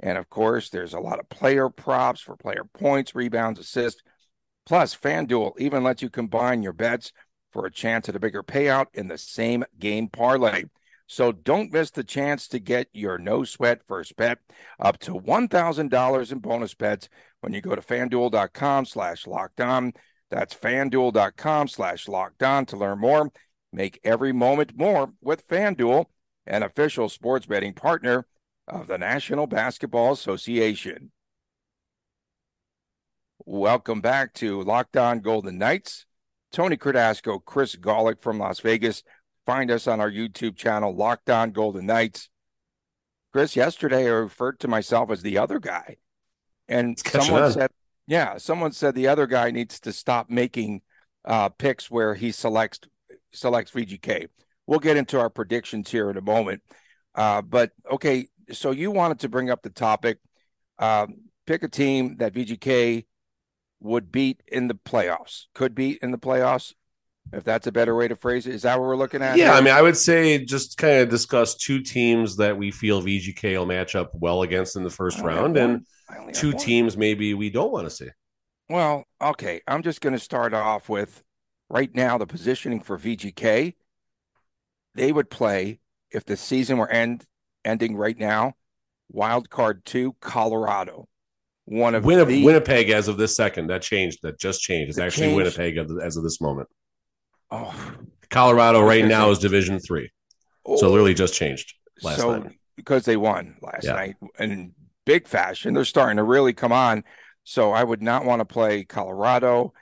And 0.00 0.16
of 0.16 0.30
course, 0.30 0.70
there's 0.70 0.94
a 0.94 1.00
lot 1.00 1.18
of 1.18 1.28
player 1.28 1.68
props 1.68 2.20
for 2.20 2.36
player 2.36 2.64
points, 2.64 3.14
rebounds, 3.14 3.60
assists. 3.60 4.02
Plus, 4.64 4.96
FanDuel 4.96 5.52
even 5.58 5.82
lets 5.82 6.00
you 6.00 6.08
combine 6.08 6.62
your 6.62 6.72
bets 6.72 7.12
for 7.52 7.66
a 7.66 7.70
chance 7.70 8.08
at 8.08 8.16
a 8.16 8.20
bigger 8.20 8.42
payout 8.42 8.86
in 8.94 9.08
the 9.08 9.18
same 9.18 9.64
game 9.78 10.08
parlay. 10.08 10.64
So 11.08 11.32
don't 11.32 11.72
miss 11.72 11.90
the 11.90 12.04
chance 12.04 12.46
to 12.48 12.58
get 12.58 12.88
your 12.92 13.16
no 13.18 13.42
sweat 13.42 13.80
first 13.88 14.14
bet 14.16 14.38
up 14.78 14.98
to 15.00 15.12
$1,000 15.12 16.32
in 16.32 16.38
bonus 16.38 16.74
bets 16.74 17.08
when 17.40 17.54
you 17.54 17.62
go 17.62 17.74
to 17.74 17.80
fanduel.com 17.80 18.84
slash 18.84 19.26
locked 19.26 19.60
on. 19.62 19.94
That's 20.30 20.54
fanduel.com 20.54 21.68
slash 21.68 22.08
locked 22.08 22.42
on 22.42 22.66
to 22.66 22.76
learn 22.76 23.00
more. 23.00 23.32
Make 23.72 24.00
every 24.04 24.32
moment 24.32 24.76
more 24.76 25.10
with 25.22 25.48
FanDuel, 25.48 26.06
an 26.46 26.62
official 26.62 27.08
sports 27.08 27.46
betting 27.46 27.72
partner 27.72 28.26
of 28.66 28.86
the 28.86 28.98
National 28.98 29.46
Basketball 29.46 30.12
Association. 30.12 31.10
Welcome 33.46 34.02
back 34.02 34.34
to 34.34 34.62
Locked 34.62 34.98
On 34.98 35.20
Golden 35.20 35.56
Knights. 35.56 36.04
Tony 36.52 36.76
Cardasco, 36.76 37.42
Chris 37.42 37.76
Gawlik 37.76 38.20
from 38.22 38.38
Las 38.38 38.60
Vegas. 38.60 39.02
Find 39.48 39.70
us 39.70 39.86
on 39.86 39.98
our 39.98 40.10
YouTube 40.10 40.56
channel, 40.56 40.94
Locked 40.94 41.30
On 41.30 41.52
Golden 41.52 41.86
Knights. 41.86 42.28
Chris, 43.32 43.56
yesterday 43.56 44.04
I 44.04 44.10
referred 44.10 44.60
to 44.60 44.68
myself 44.68 45.10
as 45.10 45.22
the 45.22 45.38
other 45.38 45.58
guy. 45.58 45.96
And 46.68 46.98
someone 46.98 47.50
said, 47.52 47.70
yeah, 48.06 48.36
someone 48.36 48.72
said 48.72 48.94
the 48.94 49.08
other 49.08 49.26
guy 49.26 49.50
needs 49.50 49.80
to 49.80 49.92
stop 49.94 50.28
making 50.28 50.82
uh, 51.24 51.48
picks 51.48 51.90
where 51.90 52.14
he 52.14 52.30
selects 52.30 52.80
selects 53.32 53.70
VGK. 53.70 54.26
We'll 54.66 54.80
get 54.80 54.98
into 54.98 55.18
our 55.18 55.30
predictions 55.30 55.90
here 55.90 56.10
in 56.10 56.18
a 56.18 56.22
moment. 56.22 56.60
Uh, 57.14 57.40
but 57.40 57.70
okay, 57.90 58.28
so 58.52 58.70
you 58.70 58.90
wanted 58.90 59.20
to 59.20 59.30
bring 59.30 59.48
up 59.48 59.62
the 59.62 59.70
topic. 59.70 60.18
Uh, 60.78 61.06
pick 61.46 61.62
a 61.62 61.68
team 61.68 62.16
that 62.18 62.34
VGK 62.34 63.06
would 63.80 64.12
beat 64.12 64.42
in 64.46 64.68
the 64.68 64.74
playoffs, 64.74 65.46
could 65.54 65.74
beat 65.74 66.00
in 66.02 66.10
the 66.10 66.18
playoffs, 66.18 66.74
if 67.32 67.44
that's 67.44 67.66
a 67.66 67.72
better 67.72 67.94
way 67.94 68.08
to 68.08 68.16
phrase 68.16 68.46
it. 68.46 68.54
Is 68.54 68.62
that 68.62 68.78
what 68.78 68.86
we're 68.86 68.96
looking 68.96 69.22
at? 69.22 69.36
Yeah, 69.36 69.46
here? 69.46 69.54
I 69.54 69.60
mean, 69.60 69.74
I 69.74 69.82
would 69.82 69.96
say 69.96 70.44
just 70.44 70.78
kind 70.78 71.02
of 71.02 71.08
discuss 71.08 71.54
two 71.54 71.80
teams 71.80 72.36
that 72.36 72.56
we 72.56 72.70
feel 72.70 73.02
VGK 73.02 73.58
will 73.58 73.66
match 73.66 73.94
up 73.94 74.10
well 74.14 74.42
against 74.42 74.76
in 74.76 74.84
the 74.84 74.90
first 74.90 75.20
round, 75.20 75.56
and 75.56 75.86
two 76.32 76.52
teams 76.52 76.96
maybe 76.96 77.34
we 77.34 77.50
don't 77.50 77.72
want 77.72 77.86
to 77.86 77.90
see. 77.90 78.08
Well, 78.68 79.04
okay, 79.22 79.60
I'm 79.66 79.82
just 79.82 80.00
going 80.00 80.12
to 80.12 80.18
start 80.18 80.54
off 80.54 80.88
with 80.88 81.22
right 81.70 81.94
now 81.94 82.18
the 82.18 82.26
positioning 82.26 82.80
for 82.80 82.98
VGK. 82.98 83.74
They 84.94 85.12
would 85.12 85.30
play 85.30 85.80
if 86.10 86.24
the 86.24 86.36
season 86.36 86.78
were 86.78 86.90
end 86.90 87.24
ending 87.64 87.96
right 87.96 88.18
now. 88.18 88.54
Wild 89.10 89.48
card 89.48 89.84
two, 89.84 90.16
Colorado. 90.20 91.08
one 91.64 91.94
of 91.94 92.04
Winnipeg, 92.04 92.28
the 92.28 92.44
Winnipeg 92.44 92.90
as 92.90 93.08
of 93.08 93.16
this 93.16 93.36
second. 93.36 93.68
That 93.68 93.82
changed. 93.82 94.20
That 94.22 94.38
just 94.38 94.60
changed. 94.60 94.90
It's 94.90 94.98
actually 94.98 95.28
changed? 95.28 95.36
Winnipeg 95.36 95.78
as 96.02 96.16
of 96.16 96.22
this 96.22 96.40
moment. 96.40 96.68
Oh, 97.50 97.94
Colorado 98.30 98.80
right 98.80 99.04
now 99.04 99.26
say- 99.26 99.32
is 99.32 99.38
Division 99.38 99.78
Three. 99.80 100.10
oh, 100.66 100.76
So 100.76 100.88
literally 100.90 101.14
just 101.14 101.34
changed 101.34 101.74
last 102.02 102.18
so 102.20 102.38
night. 102.38 102.52
because 102.76 103.04
they 103.04 103.16
won 103.16 103.56
last 103.62 103.84
Yeah. 103.84 103.92
night 103.92 104.16
in 104.38 104.74
big 105.06 105.26
fashion, 105.26 105.74
they're 105.74 105.84
starting 105.84 106.18
to 106.18 106.22
really 106.24 106.52
come 106.52 106.72
on. 106.72 107.04
So 107.44 107.72
I 107.72 107.82
would 107.82 108.02
not 108.02 108.24
want 108.26 108.40
to 108.40 108.44
play 108.44 108.84
Colorado, 108.84 109.72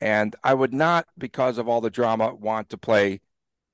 and 0.00 0.34
I 0.44 0.54
would 0.54 0.72
not, 0.72 1.06
because 1.18 1.58
of 1.58 1.68
all 1.68 1.80
the 1.80 1.90
drama, 1.90 2.32
want 2.34 2.70
to 2.70 2.78
play 2.78 3.20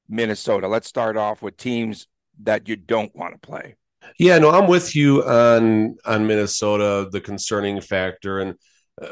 Minnesota. 0.08 0.68
Let's 0.68 0.88
start 0.88 1.16
off 1.18 1.42
with 1.42 1.56
teams 1.58 2.06
that 2.42 2.68
you 2.68 2.76
don't 2.76 3.14
want 3.14 3.34
to 3.34 3.38
play. 3.46 3.76
Yeah, 4.18 4.38
no, 4.38 4.50
I'm 4.50 4.68
with 4.68 4.94
you 4.96 5.22
on 5.24 5.96
on 6.06 6.26
Minnesota, 6.26 7.08
the 7.10 7.20
concerning 7.20 7.80
factor, 7.80 8.38
and 8.38 8.54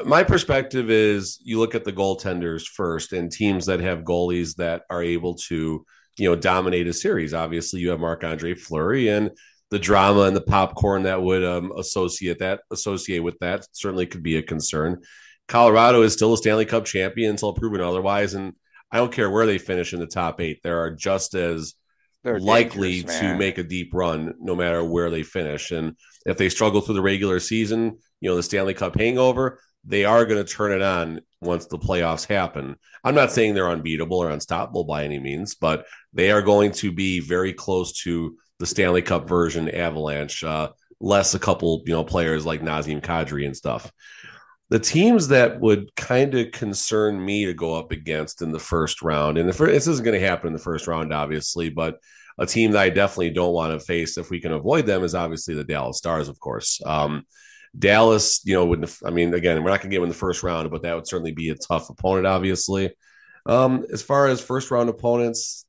my 0.03 0.23
perspective 0.23 0.89
is 0.89 1.39
you 1.43 1.59
look 1.59 1.75
at 1.75 1.83
the 1.83 1.93
goaltenders 1.93 2.63
first, 2.67 3.13
and 3.13 3.31
teams 3.31 3.67
that 3.67 3.79
have 3.79 3.99
goalies 3.99 4.55
that 4.55 4.83
are 4.89 5.03
able 5.03 5.35
to, 5.35 5.85
you 6.17 6.29
know, 6.29 6.35
dominate 6.35 6.87
a 6.87 6.93
series. 6.93 7.33
Obviously, 7.33 7.81
you 7.81 7.89
have 7.89 7.99
Marc 7.99 8.23
Andre 8.23 8.55
Fleury, 8.55 9.09
and 9.09 9.31
the 9.71 9.79
drama 9.79 10.21
and 10.21 10.35
the 10.35 10.41
popcorn 10.41 11.03
that 11.03 11.21
would 11.21 11.43
um, 11.43 11.71
associate 11.77 12.39
that 12.39 12.61
associate 12.71 13.19
with 13.19 13.37
that 13.39 13.65
certainly 13.73 14.05
could 14.05 14.23
be 14.23 14.37
a 14.37 14.43
concern. 14.43 15.01
Colorado 15.47 16.01
is 16.01 16.13
still 16.13 16.33
a 16.33 16.37
Stanley 16.37 16.65
Cup 16.65 16.85
champion 16.85 17.31
until 17.31 17.53
proven 17.53 17.81
otherwise, 17.81 18.33
and 18.33 18.53
I 18.91 18.97
don't 18.97 19.11
care 19.11 19.29
where 19.29 19.45
they 19.45 19.57
finish 19.59 19.93
in 19.93 19.99
the 19.99 20.07
top 20.07 20.41
eight; 20.41 20.61
they 20.63 20.71
are 20.71 20.91
just 20.91 21.35
as 21.35 21.75
They're 22.23 22.39
likely 22.39 23.03
to 23.03 23.37
make 23.37 23.59
a 23.59 23.63
deep 23.63 23.91
run 23.93 24.33
no 24.39 24.55
matter 24.55 24.83
where 24.83 25.11
they 25.11 25.21
finish. 25.21 25.69
And 25.69 25.95
if 26.25 26.37
they 26.37 26.49
struggle 26.49 26.81
through 26.81 26.95
the 26.95 27.01
regular 27.03 27.39
season, 27.39 27.99
you 28.19 28.29
know, 28.29 28.35
the 28.35 28.41
Stanley 28.41 28.73
Cup 28.73 28.97
hangover, 28.97 29.59
they 29.85 30.05
are 30.05 30.25
going 30.25 30.43
to 30.43 30.51
turn 30.51 30.71
it 30.71 30.81
on 30.81 31.21
once 31.41 31.67
the 31.67 31.77
playoffs 31.77 32.27
happen. 32.27 32.75
I'm 33.03 33.15
not 33.15 33.31
saying 33.31 33.53
they're 33.53 33.69
unbeatable 33.69 34.17
or 34.17 34.29
unstoppable 34.29 34.83
by 34.83 35.03
any 35.03 35.19
means, 35.19 35.55
but 35.55 35.85
they 36.13 36.31
are 36.31 36.41
going 36.41 36.71
to 36.73 36.91
be 36.91 37.19
very 37.19 37.53
close 37.53 37.93
to 38.03 38.37
the 38.59 38.65
Stanley 38.65 39.01
Cup 39.01 39.27
version 39.27 39.69
Avalanche, 39.69 40.43
uh, 40.43 40.69
less 40.99 41.35
a 41.35 41.39
couple, 41.39 41.83
you 41.85 41.93
know, 41.93 42.03
players 42.03 42.45
like 42.45 42.61
Nazem 42.61 43.01
Kadri 43.01 43.45
and 43.45 43.55
stuff. 43.55 43.91
The 44.69 44.79
teams 44.79 45.27
that 45.27 45.59
would 45.59 45.95
kind 45.95 46.33
of 46.33 46.51
concern 46.51 47.23
me 47.23 47.45
to 47.45 47.53
go 47.53 47.75
up 47.75 47.91
against 47.91 48.41
in 48.41 48.51
the 48.51 48.59
first 48.59 49.03
round, 49.03 49.37
and 49.37 49.47
the 49.47 49.53
first, 49.53 49.73
this 49.73 49.87
isn't 49.87 50.03
going 50.03 50.19
to 50.19 50.27
happen 50.27 50.47
in 50.47 50.53
the 50.53 50.59
first 50.59 50.87
round, 50.87 51.13
obviously, 51.13 51.69
but 51.69 51.99
a 52.39 52.45
team 52.45 52.71
that 52.71 52.81
I 52.81 52.89
definitely 52.89 53.29
don't 53.29 53.53
want 53.53 53.79
to 53.79 53.85
face 53.85 54.17
if 54.17 54.29
we 54.29 54.41
can 54.41 54.51
avoid 54.51 54.85
them 54.85 55.03
is 55.03 55.15
obviously 55.15 55.53
the 55.53 55.63
Dallas 55.63 55.97
Stars, 55.97 56.27
of 56.27 56.39
course. 56.39 56.81
Um, 56.85 57.25
Dallas, 57.77 58.41
you 58.45 58.53
know, 58.53 58.65
wouldn't. 58.65 58.97
I 59.05 59.09
mean, 59.09 59.33
again, 59.33 59.63
we're 59.63 59.69
not 59.69 59.81
going 59.81 59.89
to 59.89 59.95
get 59.95 59.97
them 59.97 60.05
in 60.05 60.09
the 60.09 60.15
first 60.15 60.43
round, 60.43 60.69
but 60.71 60.83
that 60.83 60.95
would 60.95 61.07
certainly 61.07 61.33
be 61.33 61.49
a 61.49 61.55
tough 61.55 61.89
opponent, 61.89 62.27
obviously. 62.27 62.93
Um, 63.45 63.85
as 63.91 64.01
far 64.01 64.27
as 64.27 64.41
first 64.41 64.71
round 64.71 64.89
opponents, 64.89 65.65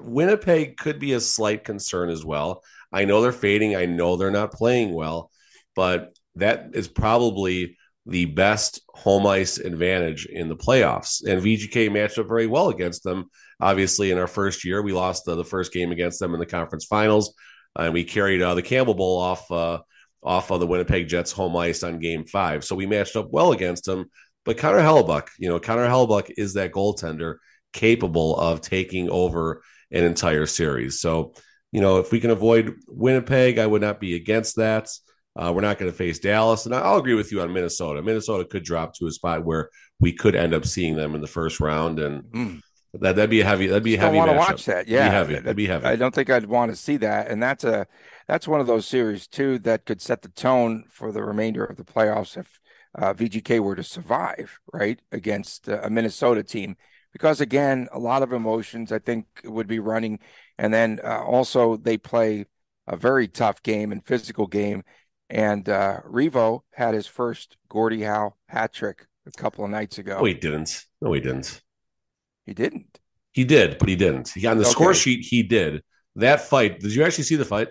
Winnipeg 0.00 0.76
could 0.76 0.98
be 0.98 1.12
a 1.12 1.20
slight 1.20 1.64
concern 1.64 2.08
as 2.10 2.24
well. 2.24 2.62
I 2.92 3.04
know 3.04 3.20
they're 3.20 3.32
fading. 3.32 3.76
I 3.76 3.86
know 3.86 4.16
they're 4.16 4.30
not 4.30 4.52
playing 4.52 4.92
well, 4.92 5.30
but 5.76 6.16
that 6.36 6.70
is 6.74 6.88
probably 6.88 7.76
the 8.06 8.26
best 8.26 8.80
home 8.88 9.26
ice 9.26 9.58
advantage 9.58 10.26
in 10.26 10.48
the 10.48 10.56
playoffs. 10.56 11.24
And 11.26 11.42
VGK 11.42 11.92
matched 11.92 12.18
up 12.18 12.28
very 12.28 12.46
well 12.46 12.68
against 12.68 13.02
them. 13.02 13.30
Obviously, 13.60 14.10
in 14.10 14.18
our 14.18 14.26
first 14.26 14.64
year, 14.64 14.82
we 14.82 14.92
lost 14.92 15.24
the, 15.24 15.34
the 15.36 15.44
first 15.44 15.72
game 15.72 15.90
against 15.92 16.20
them 16.20 16.34
in 16.34 16.40
the 16.40 16.46
conference 16.46 16.84
finals, 16.84 17.34
and 17.78 17.94
we 17.94 18.04
carried 18.04 18.42
uh, 18.42 18.54
the 18.54 18.62
Campbell 18.62 18.94
Bowl 18.94 19.18
off 19.18 19.50
uh, 19.50 19.78
off 20.24 20.50
of 20.50 20.60
the 20.60 20.66
Winnipeg 20.66 21.06
Jets 21.08 21.30
home 21.32 21.56
ice 21.56 21.82
on 21.82 21.98
Game 21.98 22.24
Five. 22.24 22.64
So 22.64 22.74
we 22.74 22.86
matched 22.86 23.16
up 23.16 23.30
well 23.30 23.52
against 23.52 23.84
them. 23.84 24.06
But 24.44 24.58
Connor 24.58 24.80
Hellebuyck, 24.80 25.28
you 25.38 25.48
know, 25.48 25.58
Connor 25.60 25.86
Hellebuyck 25.88 26.32
is 26.36 26.54
that 26.54 26.72
goaltender 26.72 27.36
capable 27.72 28.36
of 28.36 28.60
taking 28.60 29.08
over 29.10 29.62
an 29.90 30.04
entire 30.04 30.46
series. 30.46 31.00
So, 31.00 31.34
you 31.72 31.80
know, 31.80 31.98
if 31.98 32.12
we 32.12 32.20
can 32.20 32.30
avoid 32.30 32.74
Winnipeg, 32.88 33.58
I 33.58 33.66
would 33.66 33.82
not 33.82 34.00
be 34.00 34.14
against 34.14 34.56
that. 34.56 34.88
Uh, 35.36 35.52
we're 35.54 35.62
not 35.62 35.78
going 35.78 35.90
to 35.90 35.96
face 35.96 36.20
Dallas, 36.20 36.64
and 36.66 36.74
I'll 36.74 36.98
agree 36.98 37.14
with 37.14 37.32
you 37.32 37.40
on 37.40 37.52
Minnesota. 37.52 38.00
Minnesota 38.02 38.44
could 38.44 38.62
drop 38.62 38.94
to 38.94 39.06
a 39.08 39.10
spot 39.10 39.44
where 39.44 39.68
we 39.98 40.12
could 40.12 40.36
end 40.36 40.54
up 40.54 40.64
seeing 40.64 40.94
them 40.94 41.14
in 41.16 41.20
the 41.20 41.26
first 41.26 41.58
round, 41.58 41.98
and 41.98 42.22
Mm. 42.24 42.60
that 43.00 43.16
that'd 43.16 43.30
be 43.30 43.40
a 43.40 43.44
heavy. 43.44 43.66
That'd 43.66 43.82
be 43.82 43.96
a 43.96 43.98
heavy. 43.98 44.16
want 44.16 44.30
to 44.30 44.36
watch 44.36 44.64
that. 44.66 44.86
Yeah, 44.86 45.08
be 45.08 45.14
heavy. 45.14 45.34
That'd 45.34 45.56
be 45.56 45.66
heavy. 45.66 45.86
I 45.86 45.96
don't 45.96 46.14
think 46.14 46.30
I'd 46.30 46.46
want 46.46 46.70
to 46.70 46.76
see 46.76 46.98
that, 46.98 47.28
and 47.30 47.42
that's 47.42 47.64
a 47.64 47.86
that's 48.26 48.48
one 48.48 48.60
of 48.60 48.66
those 48.66 48.86
series 48.86 49.26
too 49.26 49.58
that 49.60 49.84
could 49.84 50.00
set 50.00 50.22
the 50.22 50.28
tone 50.30 50.84
for 50.90 51.12
the 51.12 51.22
remainder 51.22 51.64
of 51.64 51.76
the 51.76 51.84
playoffs 51.84 52.36
if 52.36 52.60
uh, 52.96 53.12
VGK 53.12 53.60
were 53.60 53.74
to 53.74 53.82
survive, 53.82 54.58
right, 54.72 55.00
against 55.12 55.68
uh, 55.68 55.80
a 55.82 55.90
Minnesota 55.90 56.42
team. 56.42 56.76
Because 57.12 57.40
again, 57.40 57.88
a 57.92 57.98
lot 57.98 58.22
of 58.22 58.32
emotions 58.32 58.90
I 58.92 58.98
think 58.98 59.26
would 59.44 59.66
be 59.66 59.78
running, 59.78 60.18
and 60.58 60.72
then 60.74 61.00
uh, 61.04 61.22
also 61.22 61.76
they 61.76 61.96
play 61.96 62.46
a 62.86 62.96
very 62.96 63.28
tough 63.28 63.62
game 63.62 63.92
and 63.92 64.04
physical 64.04 64.46
game. 64.46 64.82
And 65.30 65.68
uh, 65.68 66.00
Revo 66.06 66.62
had 66.72 66.94
his 66.94 67.06
first 67.06 67.56
Gordie 67.68 68.02
Howe 68.02 68.34
hat 68.48 68.72
trick 68.72 69.06
a 69.26 69.30
couple 69.30 69.64
of 69.64 69.70
nights 69.70 69.98
ago. 69.98 70.18
No, 70.18 70.24
he 70.24 70.34
didn't. 70.34 70.84
No, 71.00 71.12
he 71.12 71.20
didn't. 71.20 71.62
He 72.46 72.52
didn't. 72.52 73.00
He 73.32 73.44
did, 73.44 73.78
but 73.78 73.88
he 73.88 73.96
didn't. 73.96 74.30
He, 74.30 74.46
on 74.46 74.58
the 74.58 74.64
Okay. 74.64 74.72
score 74.72 74.94
sheet, 74.94 75.24
he 75.24 75.42
did. 75.42 75.82
That 76.16 76.42
fight. 76.42 76.80
Did 76.80 76.94
you 76.94 77.04
actually 77.04 77.24
see 77.24 77.36
the 77.36 77.44
fight? 77.44 77.68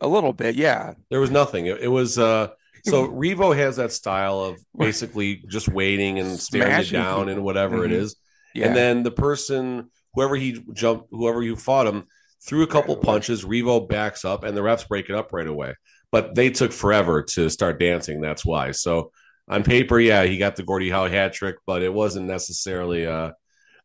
A 0.00 0.08
little 0.08 0.32
bit, 0.32 0.54
yeah. 0.54 0.94
There 1.10 1.20
was 1.20 1.30
nothing. 1.30 1.66
It, 1.66 1.80
it 1.82 1.88
was 1.88 2.18
uh 2.18 2.48
so 2.84 3.08
Revo 3.08 3.54
has 3.56 3.76
that 3.76 3.92
style 3.92 4.40
of 4.40 4.58
basically 4.78 5.42
just 5.48 5.68
waiting 5.68 6.18
and 6.20 6.38
staring 6.38 6.68
you 6.68 6.74
Smashing 6.74 6.92
down 7.00 7.18
people. 7.22 7.32
and 7.34 7.44
whatever 7.44 7.84
it 7.84 7.90
Mhm. 7.90 7.94
is. 8.02 8.16
Yeah. 8.54 8.68
And 8.68 8.76
then 8.76 9.02
the 9.02 9.10
person, 9.10 9.90
whoever 10.14 10.36
he 10.36 10.62
jumped, 10.72 11.08
whoever 11.10 11.42
you 11.42 11.56
fought 11.56 11.86
him, 11.86 12.04
threw 12.46 12.62
a 12.62 12.66
couple 12.68 12.94
Right 12.94 13.04
punches. 13.04 13.44
Revo 13.44 13.86
backs 13.88 14.24
up, 14.24 14.44
and 14.44 14.56
the 14.56 14.60
refs 14.62 14.86
break 14.88 15.10
it 15.10 15.14
up 15.16 15.32
right 15.32 15.46
away. 15.46 15.74
But 16.12 16.34
they 16.34 16.50
took 16.50 16.72
forever 16.72 17.22
to 17.34 17.50
start 17.50 17.78
dancing. 17.80 18.20
That's 18.20 18.44
why. 18.46 18.70
So 18.70 19.10
on 19.48 19.64
paper, 19.64 19.98
yeah, 20.00 20.22
he 20.24 20.38
got 20.38 20.56
the 20.56 20.62
Gordie 20.62 20.88
Howe 20.90 21.08
hat 21.08 21.32
trick, 21.34 21.56
but 21.66 21.82
it 21.82 21.92
wasn't 21.92 22.26
necessarily. 22.26 23.06
Uh, 23.06 23.32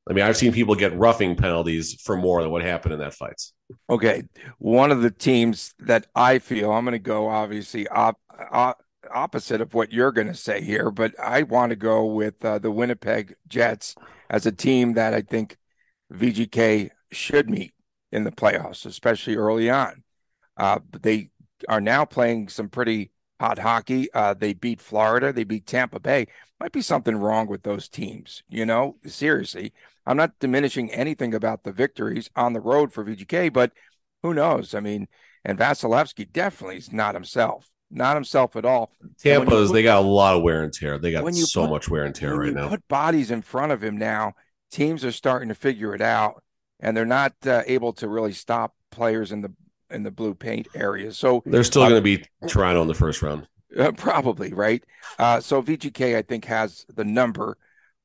I 0.10 0.14
mean, 0.14 0.26
I've 0.26 0.38
seen 0.38 0.52
people 0.52 0.76
get 0.76 0.98
roughing 0.98 1.36
penalties 1.36 2.02
for 2.02 2.18
more 2.18 2.42
than 2.42 2.52
what 2.52 2.62
happened 2.62 2.94
in 2.94 3.00
that 3.00 3.14
fight. 3.14 3.42
Okay, 3.90 4.24
one 4.58 4.92
of 4.92 5.02
the 5.02 5.12
teams 5.12 5.74
that 5.80 6.08
I 6.14 6.40
feel 6.40 6.72
I'm 6.72 6.84
going 6.84 6.92
to 6.94 7.00
go 7.00 7.30
obviously 7.30 7.88
op, 7.88 8.20
op, 8.52 8.84
opposite 9.14 9.62
of 9.62 9.74
what 9.74 9.94
you're 9.94 10.12
going 10.12 10.28
to 10.28 10.34
say 10.34 10.62
here, 10.62 10.92
but 10.92 11.18
I 11.20 11.44
want 11.44 11.70
to 11.70 11.78
go 11.78 12.06
with 12.06 12.44
uh, 12.44 12.60
the 12.60 12.72
Winnipeg 12.72 13.36
Jets 13.48 13.96
as 14.30 14.46
a 14.46 14.52
team 14.52 14.94
that 14.94 15.14
I 15.14 15.22
think 15.22 15.58
VGK 16.14 16.90
should 17.12 17.50
meet 17.50 17.74
in 18.12 18.26
the 18.26 18.32
playoffs, 18.32 18.86
especially 18.86 19.36
early 19.36 19.70
on. 19.70 20.04
Uh, 20.58 20.80
they 21.02 21.30
are 21.70 21.82
now 21.82 22.04
playing 22.06 22.50
some 22.50 22.70
pretty 22.70 23.12
hot 23.40 23.58
hockey. 23.58 24.12
Uh, 24.14 24.34
they 24.34 24.54
beat 24.54 24.82
Florida, 24.82 25.34
they 25.34 25.44
beat 25.44 25.66
Tampa 25.66 26.00
Bay. 26.00 26.28
Might 26.64 26.72
be 26.72 26.82
something 26.82 27.18
wrong 27.18 27.48
with 27.48 27.64
those 27.64 27.90
teams, 27.90 28.42
you 28.48 28.66
know? 28.66 28.96
Seriously, 29.06 29.74
I'm 30.06 30.16
not 30.16 30.40
diminishing 30.40 30.90
anything 30.94 31.34
about 31.34 31.66
the 31.66 31.74
victories 31.74 32.30
on 32.38 32.54
the 32.54 32.62
road 32.62 32.94
for 32.94 33.04
VGK, 33.04 33.52
but 33.52 33.74
who 34.22 34.34
knows? 34.34 34.74
I 34.74 34.80
mean, 34.80 35.10
and 35.44 35.60
Vasilevskiy 35.60 36.32
definitely 36.32 36.78
is 36.78 36.94
not 36.94 37.16
himself, 37.16 37.68
not 37.92 38.16
himself 38.16 38.56
at 38.56 38.64
all. 38.64 38.94
And 39.02 39.10
when 39.10 39.34
you 39.34 39.40
Tampa's 39.40 39.68
put- 39.68 39.74
they 39.74 39.84
got 39.84 40.06
a 40.06 40.08
lot 40.08 40.38
of 40.38 40.42
wear 40.42 40.64
and 40.64 40.72
tear. 40.72 40.98
They 40.98 41.12
got 41.12 41.36
so 41.36 41.64
put- 41.64 41.70
much 41.70 41.90
wear 41.90 42.06
and 42.06 42.16
tear 42.16 42.34
right 42.34 42.54
now. 42.54 42.70
Put 42.70 42.88
bodies 42.88 43.30
in 43.30 43.42
front 43.42 43.74
of 43.74 43.84
him 43.84 43.98
now. 43.98 44.32
Teams 44.72 45.04
are 45.04 45.12
starting 45.12 45.50
to 45.50 45.56
figure 45.56 45.94
it 45.94 46.02
out, 46.02 46.42
and 46.80 46.96
they're 46.96 47.06
not 47.06 47.34
uh, 47.46 47.64
able 47.68 47.92
to 47.92 48.08
really 48.08 48.32
stop 48.32 48.74
players 48.90 49.34
in 49.34 49.42
the 49.42 49.52
in 49.92 50.04
the 50.04 50.12
blue 50.12 50.34
paint 50.34 50.70
area. 50.74 51.12
So 51.12 51.44
They're 51.46 51.66
still 51.66 51.84
Uh, 51.84 51.90
going 51.90 52.02
to 52.02 52.18
be 52.20 52.24
Toronto 52.48 52.82
in 52.84 52.88
the 52.88 52.94
first 52.96 53.22
round. 53.22 53.50
Uh, 53.78 53.92
probably 53.92 54.54
right. 54.54 54.84
Uh, 55.18 55.40
so 55.40 55.62
VGK, 55.62 56.16
I 56.16 56.22
think, 56.22 56.46
has 56.46 56.86
the 56.94 57.06
number 57.06 57.58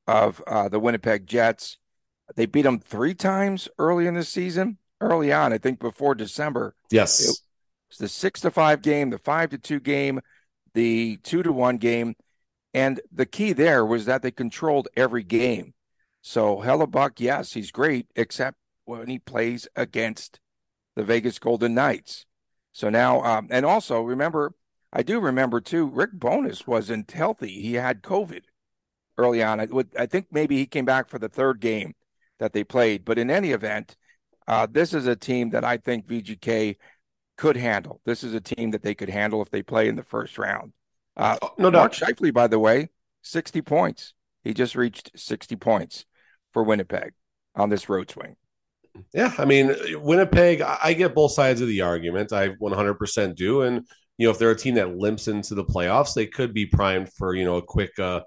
of 0.07 0.41
uh, 0.47 0.69
the 0.69 0.79
Winnipeg 0.79 1.27
Jets. 1.27 1.77
They 2.35 2.45
beat 2.45 2.63
them 2.63 2.79
three 2.79 3.13
times 3.13 3.67
early 3.77 4.07
in 4.07 4.15
the 4.15 4.23
season. 4.23 4.77
Early 5.01 5.31
on, 5.31 5.53
I 5.53 5.57
think 5.57 5.79
before 5.79 6.15
December, 6.15 6.75
Yes. 6.91 7.19
It- 7.21 7.37
it's 7.89 7.97
the 7.97 8.07
six 8.07 8.41
to 8.41 8.51
five 8.51 8.83
game, 8.83 9.09
the 9.09 9.17
five 9.17 9.49
to 9.49 9.57
two 9.57 9.79
game, 9.79 10.19
the 10.75 11.17
two 11.23 11.41
to 11.41 11.51
one 11.51 11.77
game, 11.77 12.15
and 12.71 13.01
the 13.11 13.25
key 13.25 13.51
there 13.51 13.83
was 13.83 14.05
that 14.05 14.21
they 14.21 14.29
controlled 14.29 14.87
every 14.95 15.23
game. 15.23 15.73
So 16.21 16.57
Hellebuyck, 16.57 17.19
yes, 17.19 17.53
he's 17.53 17.71
great, 17.71 18.05
except 18.15 18.57
when 18.85 19.07
he 19.07 19.17
plays 19.17 19.67
against 19.75 20.39
the 20.95 21.03
Vegas 21.03 21.39
Golden 21.39 21.73
Knights. 21.73 22.27
So 22.73 22.91
now, 22.91 23.23
um, 23.23 23.47
and 23.49 23.65
also 23.65 24.01
remember, 24.01 24.53
I 24.91 25.03
do 25.03 25.19
remember 25.19 25.61
too, 25.61 25.87
Rick 25.87 26.11
Bowness 26.13 26.65
wasn't 26.65 27.11
healthy. 27.11 27.61
He 27.61 27.75
had 27.75 28.01
COVID 28.01 28.41
early 29.17 29.43
on. 29.43 29.59
I 29.59 29.65
would, 29.65 29.89
I 29.97 30.05
think 30.05 30.27
maybe 30.31 30.57
he 30.57 30.65
came 30.65 30.85
back 30.85 31.09
for 31.09 31.19
the 31.19 31.29
third 31.29 31.59
game 31.59 31.93
that 32.39 32.53
they 32.53 32.63
played. 32.63 33.05
But 33.05 33.19
in 33.19 33.29
any 33.29 33.51
event, 33.51 33.95
uh, 34.47 34.67
this 34.69 34.93
is 34.93 35.05
a 35.05 35.15
team 35.15 35.51
that 35.51 35.63
I 35.63 35.77
think 35.77 36.07
VGK 36.07 36.77
could 37.37 37.55
handle. 37.57 38.01
This 38.05 38.23
is 38.23 38.33
a 38.33 38.41
team 38.41 38.71
that 38.71 38.81
they 38.83 38.95
could 38.95 39.09
handle 39.09 39.41
if 39.41 39.49
they 39.49 39.61
play 39.61 39.87
in 39.87 39.95
the 39.95 40.03
first 40.03 40.37
round 40.37 40.73
Uh, 41.15 41.37
oh, 41.41 41.53
no 41.57 41.69
doubt. 41.69 41.79
Mark 41.79 41.93
Scheifele, 41.93 42.33
by 42.33 42.47
the 42.47 42.59
way, 42.59 42.89
60 43.21 43.61
points. 43.61 44.13
He 44.43 44.53
just 44.53 44.75
reached 44.75 45.11
60 45.15 45.55
points 45.57 46.05
for 46.53 46.63
Winnipeg 46.63 47.13
on 47.55 47.69
this 47.69 47.89
road 47.89 48.09
swing. 48.09 48.37
Yeah, 49.13 49.33
I 49.37 49.45
mean, 49.45 49.75
Winnipeg, 50.01 50.61
I 50.61 50.93
get 50.93 51.13
both 51.13 51.33
sides 51.33 51.61
of 51.61 51.67
the 51.67 51.81
argument. 51.81 52.33
I 52.33 52.49
100% 52.49 53.35
do. 53.35 53.61
And, 53.61 53.85
you 54.19 54.27
know, 54.27 54.31
if 54.31 54.37
they're 54.37 54.51
a 54.51 54.55
team 54.55 54.75
that 54.75 54.97
limps 54.97 55.29
into 55.29 55.55
the 55.55 55.63
playoffs, 55.63 56.13
they 56.13 56.27
could 56.27 56.53
be 56.53 56.65
primed 56.65 57.09
for, 57.13 57.33
you 57.33 57.45
know, 57.45 57.55
a 57.55 57.61
quick 57.61 57.97
uh, 57.97 58.19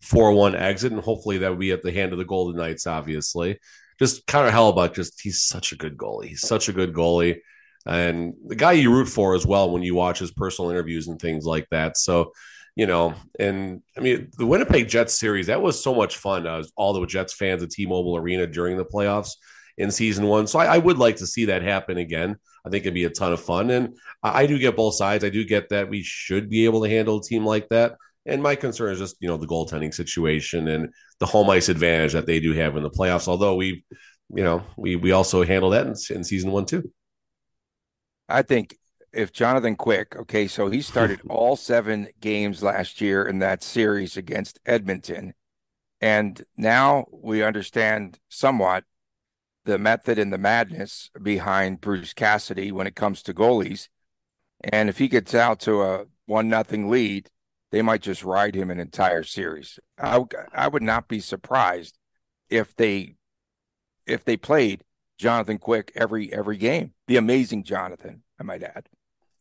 4 0.00 0.32
1 0.32 0.54
exit. 0.54 0.92
And 0.92 1.00
hopefully 1.00 1.38
that 1.38 1.50
would 1.50 1.58
be 1.58 1.72
at 1.72 1.82
the 1.82 1.90
hand 1.90 2.12
of 2.12 2.18
the 2.18 2.24
Golden 2.24 2.56
Knights, 2.56 2.86
obviously. 2.86 3.58
Just 3.98 4.26
Connor 4.28 4.52
Hellebuyck, 4.52 4.94
just 4.94 5.20
he's 5.20 5.42
such 5.42 5.72
a 5.72 5.76
good 5.76 5.96
goalie. 5.96 6.28
He's 6.28 6.46
such 6.46 6.68
a 6.68 6.72
good 6.72 6.94
goalie. 6.94 7.40
And 7.84 8.34
the 8.46 8.54
guy 8.54 8.72
you 8.72 8.92
root 8.92 9.08
for 9.08 9.34
as 9.34 9.44
well 9.44 9.72
when 9.72 9.82
you 9.82 9.96
watch 9.96 10.20
his 10.20 10.30
personal 10.30 10.70
interviews 10.70 11.08
and 11.08 11.20
things 11.20 11.44
like 11.44 11.66
that. 11.72 11.98
So, 11.98 12.30
you 12.76 12.86
know, 12.86 13.14
and 13.40 13.82
I 13.98 14.00
mean, 14.00 14.30
the 14.38 14.46
Winnipeg 14.46 14.88
Jets 14.88 15.18
series, 15.18 15.48
that 15.48 15.60
was 15.60 15.82
so 15.82 15.92
much 15.92 16.16
fun. 16.16 16.46
Uh, 16.46 16.62
all 16.76 16.92
the 16.92 17.04
Jets 17.06 17.34
fans 17.34 17.64
at 17.64 17.70
T 17.70 17.86
Mobile 17.86 18.16
Arena 18.16 18.46
during 18.46 18.76
the 18.76 18.84
playoffs 18.84 19.32
in 19.76 19.90
season 19.90 20.28
one. 20.28 20.46
So 20.46 20.60
I, 20.60 20.76
I, 20.76 20.78
would 20.78 20.98
like 20.98 21.16
to 21.16 21.26
see 21.26 21.46
that 21.46 21.62
happen 21.62 21.98
again. 21.98 22.36
I 22.64 22.70
think 22.70 22.82
it'd 22.82 22.94
be 22.94 23.04
a 23.04 23.10
ton 23.10 23.32
of 23.32 23.40
fun. 23.40 23.70
And 23.70 23.96
I, 24.22 24.42
I, 24.42 24.46
do 24.46 24.58
get 24.58 24.76
both 24.76 24.94
sides. 24.94 25.24
I 25.24 25.30
do 25.30 25.44
get 25.44 25.68
that 25.70 25.88
we 25.88 26.02
should 26.02 26.48
be 26.48 26.64
able 26.64 26.82
to 26.82 26.90
handle 26.90 27.18
a 27.18 27.22
team 27.22 27.44
like 27.44 27.68
that. 27.70 27.96
And 28.26 28.42
my 28.42 28.54
concern 28.54 28.92
is 28.92 28.98
just, 28.98 29.16
you 29.20 29.28
know, 29.28 29.36
the 29.36 29.46
goaltending 29.46 29.94
situation 29.94 30.68
and 30.68 30.92
the 31.18 31.26
home 31.26 31.48
ice 31.50 31.68
advantage 31.68 32.12
that 32.12 32.26
they 32.26 32.40
do 32.40 32.52
have 32.52 32.76
in 32.76 32.82
the 32.82 32.90
playoffs. 32.90 33.28
Although 33.28 33.56
we, 33.56 33.84
you 34.28 34.44
know, 34.44 34.62
we 34.76 34.96
we 34.96 35.12
also 35.12 35.44
handle 35.44 35.70
that 35.70 35.86
in, 35.86 35.94
in 36.14 36.24
season 36.24 36.50
one 36.50 36.66
too. 36.66 36.90
I 38.28 38.42
think 38.42 38.76
if 39.12 39.32
Jonathan 39.32 39.74
Quick, 39.74 40.16
okay, 40.16 40.46
so 40.46 40.68
he 40.68 40.82
started 40.82 41.20
all 41.28 41.56
seven 41.56 42.08
games 42.20 42.62
last 42.62 43.00
year 43.00 43.24
in 43.24 43.40
that 43.40 43.62
series 43.62 44.16
against 44.16 44.60
Edmonton. 44.66 45.34
And 46.00 46.42
now 46.56 47.06
we 47.10 47.42
understand 47.42 48.18
somewhat 48.28 48.84
the 49.64 49.78
method 49.78 50.18
and 50.18 50.32
the 50.32 50.38
madness 50.38 51.10
behind 51.20 51.80
Bruce 51.80 52.12
Cassidy 52.12 52.72
when 52.72 52.86
it 52.86 52.96
comes 52.96 53.22
to 53.22 53.34
goalies. 53.34 53.88
And 54.62 54.88
if 54.88 54.98
he 54.98 55.08
gets 55.08 55.34
out 55.34 55.60
to 55.60 55.82
a 55.82 56.04
one 56.26 56.48
nothing 56.48 56.88
lead, 56.88 57.30
they 57.70 57.82
might 57.82 58.02
just 58.02 58.24
ride 58.24 58.54
him 58.54 58.70
an 58.70 58.80
entire 58.80 59.22
series. 59.22 59.78
I, 59.98 60.24
I 60.52 60.68
would 60.68 60.82
not 60.82 61.08
be 61.08 61.20
surprised 61.20 61.98
if 62.48 62.74
they 62.76 63.16
if 64.06 64.24
they 64.24 64.36
played 64.36 64.82
Jonathan 65.18 65.58
Quick 65.58 65.92
every 65.94 66.32
every 66.32 66.56
game. 66.56 66.92
The 67.06 67.16
amazing 67.16 67.64
Jonathan, 67.64 68.22
I 68.38 68.42
might 68.42 68.62
add. 68.62 68.88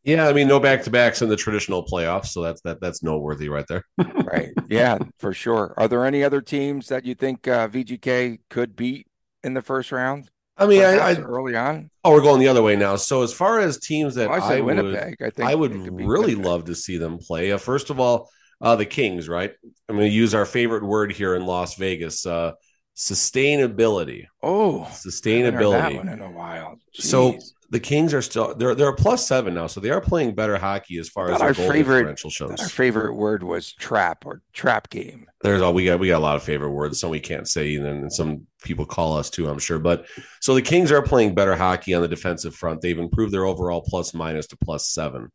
Yeah, 0.03 0.27
I 0.27 0.33
mean, 0.33 0.47
no 0.47 0.59
back 0.59 0.83
to 0.83 0.89
backs 0.89 1.21
in 1.21 1.29
the 1.29 1.35
traditional 1.35 1.85
playoffs, 1.85 2.27
so 2.27 2.41
that's 2.41 2.61
that 2.61 2.79
that's 2.79 3.03
noteworthy 3.03 3.49
right 3.49 3.65
there. 3.67 3.83
right. 4.23 4.49
Yeah, 4.69 4.97
for 5.17 5.33
sure. 5.33 5.73
Are 5.77 5.87
there 5.87 6.05
any 6.05 6.23
other 6.23 6.41
teams 6.41 6.87
that 6.87 7.05
you 7.05 7.15
think 7.15 7.47
uh, 7.47 7.67
VGK 7.67 8.39
could 8.49 8.75
beat 8.75 9.07
in 9.43 9.53
the 9.53 9.61
first 9.61 9.91
round? 9.91 10.29
I 10.57 10.67
mean, 10.67 10.83
I, 10.83 10.97
I, 10.97 11.15
early 11.15 11.55
on. 11.55 11.89
Oh, 12.03 12.11
we're 12.11 12.21
going 12.21 12.41
the 12.41 12.49
other 12.49 12.61
way 12.61 12.75
now. 12.75 12.97
So 12.97 13.23
as 13.23 13.31
far 13.31 13.59
as 13.59 13.79
teams 13.79 14.15
that 14.15 14.29
well, 14.29 14.43
I, 14.43 14.57
I 14.57 14.61
Winnipeg, 14.61 15.15
would, 15.19 15.27
I 15.27 15.29
think 15.29 15.49
I 15.49 15.55
would 15.55 15.73
really 15.73 16.35
Winnipeg. 16.35 16.45
love 16.45 16.65
to 16.65 16.75
see 16.75 16.97
them 16.97 17.17
play. 17.17 17.53
Uh, 17.53 17.57
first 17.57 17.89
of 17.89 17.99
all, 17.99 18.29
uh, 18.59 18.75
the 18.75 18.85
Kings, 18.85 19.29
right? 19.29 19.53
I'm 19.87 19.95
going 19.95 20.09
to 20.09 20.13
use 20.13 20.35
our 20.35 20.45
favorite 20.45 20.83
word 20.83 21.13
here 21.13 21.35
in 21.35 21.45
Las 21.45 21.75
Vegas. 21.75 22.25
Uh, 22.25 22.51
sustainability. 22.95 24.25
Oh, 24.43 24.85
sustainability. 24.91 25.95
one 25.95 26.09
in 26.09 26.21
a 26.21 26.29
while. 26.29 26.77
Jeez. 26.93 27.03
So 27.03 27.39
the 27.69 27.79
Kings 27.79 28.13
are 28.13 28.21
still 28.21 28.53
they're 28.55 28.75
they're 28.75 28.89
a 28.89 28.95
plus 28.95 29.25
seven 29.25 29.53
now, 29.53 29.67
so 29.67 29.79
they 29.79 29.91
are 29.91 30.01
playing 30.01 30.35
better 30.35 30.57
hockey 30.57 30.97
as 30.97 31.07
far 31.07 31.31
as 31.31 31.39
our 31.39 31.53
favorite 31.53 31.99
differential 31.99 32.29
shows. 32.29 32.59
Our 32.59 32.67
favorite 32.67 33.13
word 33.13 33.43
was 33.43 33.71
trap 33.71 34.25
or 34.25 34.41
trap 34.51 34.89
game. 34.89 35.27
There's 35.41 35.61
all 35.61 35.73
we 35.73 35.85
got. 35.85 35.99
We 35.99 36.09
got 36.09 36.17
a 36.17 36.19
lot 36.19 36.35
of 36.35 36.43
favorite 36.43 36.71
words. 36.71 36.99
Some 36.99 37.11
we 37.11 37.21
can't 37.21 37.47
say, 37.47 37.75
and 37.75 37.85
then 37.85 38.09
some 38.09 38.47
people 38.63 38.85
call 38.85 39.17
us 39.17 39.29
too. 39.29 39.47
I'm 39.47 39.59
sure, 39.59 39.79
but 39.79 40.05
so 40.41 40.53
the 40.53 40.61
Kings 40.61 40.91
are 40.91 41.01
playing 41.01 41.35
better 41.35 41.55
hockey 41.55 41.93
on 41.93 42.01
the 42.01 42.07
defensive 42.07 42.55
front. 42.55 42.81
They've 42.81 42.97
improved 42.97 43.33
their 43.33 43.45
overall 43.45 43.81
plus 43.81 44.13
minus 44.13 44.47
to 44.47 44.57
plus 44.57 44.87
seven, 44.89 45.31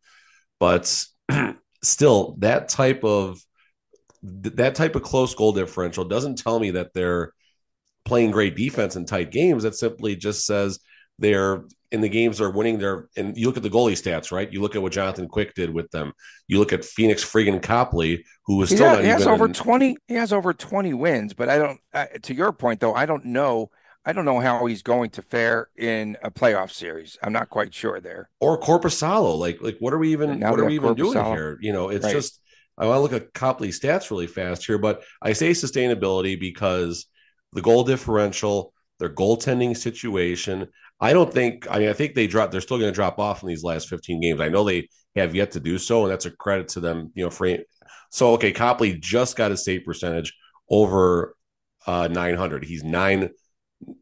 but 0.61 1.05
still, 1.83 2.37
that 2.39 2.69
type 2.69 3.05
of 3.05 3.39
that 4.23 4.75
type 4.75 4.97
of 4.97 5.03
close 5.03 5.35
goal 5.35 5.53
differential 5.53 6.05
doesn't 6.05 6.37
tell 6.37 6.59
me 6.59 6.73
that 6.73 6.95
they're 6.95 7.33
playing 8.05 8.31
great 8.31 8.57
defense 8.57 8.97
in 8.97 9.05
tight 9.05 9.31
games. 9.31 9.63
That 9.63 9.75
simply 9.75 10.17
just 10.17 10.47
says 10.47 10.79
they're 11.19 11.65
in 11.95 12.01
the 12.01 12.09
games 12.09 12.39
they're 12.39 12.51
winning. 12.51 12.79
They're 12.79 13.09
and 13.17 13.37
you 13.37 13.47
look 13.47 13.57
at 13.57 13.63
the 13.63 13.71
goalie 13.71 13.93
stats, 13.93 14.33
right? 14.33 14.53
You 14.53 14.61
look 14.61 14.75
at 14.75 14.83
what 14.83 14.93
Jonathan 14.93 15.29
Quick 15.29 15.55
did 15.55 15.71
with 15.71 15.91
them. 15.93 16.13
You 16.49 16.59
look 16.59 16.73
at 16.73 16.81
Pheonix 16.81 17.25
friggin' 17.25 17.63
Copley, 17.63 18.25
who 18.47 18.57
was 18.57 18.71
still 18.71 18.99
he 18.99 19.07
has 19.07 19.27
over 19.27 19.47
in, 19.47 19.53
twenty. 19.53 19.97
He 20.09 20.15
has 20.15 20.33
over 20.33 20.53
twenty 20.53 20.93
wins, 20.93 21.33
but 21.33 21.49
I 21.49 21.59
don't. 21.59 21.81
Uh, 21.95 22.07
to 22.23 22.35
your 22.35 22.53
point, 22.53 22.81
though, 22.81 22.95
I 22.95 23.07
don't 23.07 23.27
know. 23.27 23.71
I 24.05 24.13
don't 24.13 24.27
know 24.27 24.41
how 24.41 24.67
he's 24.67 24.83
going 24.83 25.11
to 25.11 25.23
fare 25.23 25.69
in 25.77 26.19
a 26.23 26.31
playoff 26.31 26.71
series. 26.71 27.17
I'm 27.23 27.33
not 27.33 27.49
quite 27.49 27.73
sure 27.73 28.01
there. 28.01 28.29
Or 28.41 28.61
Korpisalo, 28.61 29.39
like 29.39 29.63
like 29.63 29.77
what 29.79 29.95
are 29.95 29.99
we 29.99 30.13
even 30.13 30.41
what 30.41 30.61
are 30.61 30.67
we 30.67 30.75
even 30.75 30.95
doing 30.95 31.25
here? 31.25 31.57
You 31.61 31.73
know, 31.73 31.89
it's 31.89 32.05
right. 32.05 32.13
just 32.13 32.41
I 32.77 32.87
want 32.87 32.99
to 32.99 33.01
look 33.01 33.13
at 33.13 33.33
Copley 33.33 33.69
stats 33.69 34.11
really 34.11 34.27
fast 34.27 34.67
here, 34.67 34.79
but 34.79 35.05
I 35.23 35.33
say 35.33 35.53
sustainability 35.53 36.39
because 36.39 37.07
the 37.53 37.63
goal 37.63 37.85
differential, 37.85 38.75
their 38.99 39.09
goaltending 39.09 39.77
situation. 39.77 40.69
I 41.01 41.13
don't 41.13 41.33
think. 41.33 41.67
I 41.71 41.79
mean, 41.79 41.89
I 41.89 41.93
think 41.93 42.15
they 42.15 42.27
drop. 42.27 42.51
They're 42.51 42.61
still 42.61 42.79
going 42.79 42.91
to 42.91 42.95
drop 42.95 43.19
off 43.19 43.43
in 43.43 43.49
these 43.49 43.65
last 43.65 43.89
15 43.89 44.21
games. 44.21 44.41
I 44.41 44.49
know 44.49 44.65
they 44.65 44.89
have 45.17 45.35
yet 45.35 45.53
to 45.53 45.61
do 45.61 45.79
so, 45.79 46.03
and 46.03 46.13
that's 46.13 46.27
a 46.27 46.31
credit 46.31 46.69
to 46.69 46.81
them. 46.81 47.11
You 47.15 47.25
know, 47.25 47.31
for 47.31 47.59
so 48.11 48.33
okay, 48.35 48.53
Copley 48.53 48.99
just 48.99 49.37
got 49.37 49.53
a 49.53 49.57
save 49.57 49.85
percentage 49.85 50.35
over 50.71 51.37
uh, 51.87 52.09
900. 52.09 52.65
He's 52.65 52.85
nine 52.85 53.31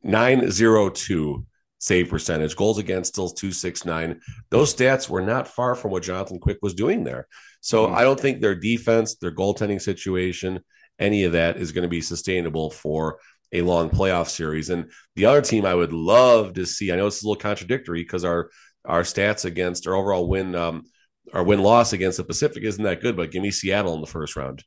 nine 0.02 0.50
zero 0.50 0.90
two 0.90 1.46
save 1.78 2.08
percentage. 2.08 2.54
Goals 2.54 2.78
against 2.78 3.12
still 3.12 3.28
269. 3.28 4.20
Those 4.50 4.74
stats 4.74 5.08
were 5.08 5.22
not 5.22 5.48
far 5.48 5.74
from 5.74 5.90
what 5.90 6.04
Jonathan 6.04 6.38
Quick 6.38 6.58
was 6.62 6.74
doing 6.74 7.02
there. 7.02 7.26
So 7.60 7.86
mm-hmm. 7.86 7.96
I 7.96 8.02
don't 8.02 8.20
think 8.20 8.40
their 8.40 8.54
defense, 8.54 9.16
their 9.16 9.34
goaltending 9.34 9.82
situation, 9.82 10.60
any 10.98 11.24
of 11.24 11.32
that 11.32 11.56
is 11.56 11.72
going 11.72 11.82
to 11.82 11.88
be 11.88 12.00
sustainable 12.00 12.70
for 12.70 13.18
a 13.52 13.62
long 13.62 13.90
playoff 13.90 14.28
series. 14.28 14.70
And 14.70 14.90
the 15.14 15.26
other 15.26 15.42
team 15.42 15.66
I 15.66 15.74
would 15.74 15.92
love 15.92 16.54
to 16.54 16.66
see, 16.66 16.92
I 16.92 16.96
know 16.96 17.06
it's 17.06 17.22
a 17.22 17.26
little 17.26 17.40
contradictory 17.40 18.02
because 18.02 18.24
our 18.24 18.50
our 18.84 19.02
stats 19.02 19.44
against 19.44 19.86
our 19.86 19.94
overall 19.94 20.26
win 20.26 20.54
um, 20.54 20.84
our 21.32 21.44
win 21.44 21.62
loss 21.62 21.92
against 21.92 22.18
the 22.18 22.24
Pacific 22.24 22.64
isn't 22.64 22.82
that 22.82 23.00
good, 23.00 23.16
but 23.16 23.30
give 23.30 23.42
me 23.42 23.50
Seattle 23.50 23.94
in 23.94 24.00
the 24.00 24.06
first 24.06 24.36
round. 24.36 24.64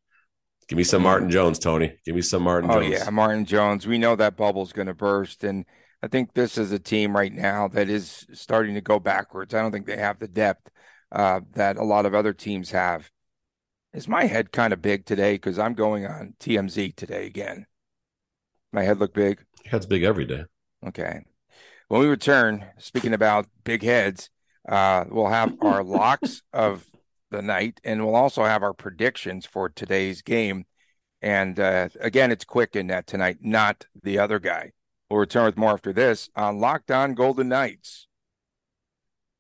Give 0.68 0.78
me 0.78 0.84
some. 0.84 1.04
Martin 1.04 1.30
Jones, 1.30 1.60
Tony. 1.60 1.96
Give 2.06 2.16
me 2.16 2.22
some 2.22 2.42
Martin 2.42 2.72
oh, 2.72 2.82
Jones. 2.82 2.94
yeah, 2.94 3.10
Martin 3.12 3.46
Jones. 3.46 3.86
We 3.86 3.98
know 3.98 4.16
that 4.16 4.36
bubble's 4.36 4.74
going 4.74 4.88
to 4.88 4.96
burst. 4.96 5.44
And 5.44 5.66
I 6.02 6.08
think 6.08 6.34
this 6.34 6.58
is 6.58 6.72
a 6.72 6.80
team 6.80 7.16
right 7.16 7.32
now 7.32 7.68
that 7.70 7.90
is 7.90 8.26
starting 8.34 8.74
to 8.74 8.82
go 8.82 9.00
backwards. 9.00 9.54
I 9.54 9.62
don't 9.62 9.72
think 9.72 9.86
they 9.86 9.98
have 9.98 10.18
the 10.18 10.28
depth 10.28 10.70
uh, 11.12 11.42
that 11.54 11.78
a 11.78 11.84
lot 11.84 12.06
of 12.06 12.16
other 12.16 12.34
teams 12.34 12.72
have. 12.72 13.12
Is 13.94 14.08
my 14.08 14.26
head 14.26 14.52
kind 14.52 14.74
of 14.74 14.82
big 14.82 15.06
today? 15.06 15.36
Because 15.36 15.60
I'm 15.60 15.74
going 15.74 16.06
on 16.08 16.34
TMZ 16.40 16.96
today 16.96 17.28
again. 17.28 17.68
My 18.76 18.84
head 18.84 19.00
look 19.00 19.14
big. 19.14 19.42
Head's 19.64 19.86
big 19.86 20.04
every 20.04 20.26
day. 20.26 20.44
Okay. 20.86 21.22
When 21.88 22.02
we 22.02 22.08
return, 22.08 22.66
speaking 22.78 23.14
about 23.14 23.48
big 23.64 23.82
heads, 23.82 24.30
uh, 24.68 25.06
we'll 25.10 25.28
have 25.28 25.56
our 25.62 25.82
locks 26.02 26.44
of 26.52 26.86
the 27.32 27.42
night, 27.42 27.80
and 27.86 28.04
we'll 28.04 28.18
also 28.18 28.44
have 28.44 28.64
our 28.64 28.74
predictions 28.74 29.46
for 29.46 29.70
today's 29.70 30.22
game. 30.22 30.66
And 31.22 31.58
uh, 31.58 31.88
again, 32.02 32.34
it's 32.34 32.44
quick 32.44 32.76
in 32.76 32.88
that 32.88 33.08
tonight, 33.08 33.38
not 33.40 33.86
the 34.04 34.20
other 34.20 34.40
guy. 34.40 34.74
We'll 35.10 35.22
return 35.22 35.46
with 35.46 35.58
more 35.58 35.72
after 35.72 35.94
this 35.94 36.30
on 36.36 36.60
Locked 36.60 36.92
On 36.92 37.14
Golden 37.14 37.48
Knights. 37.48 38.08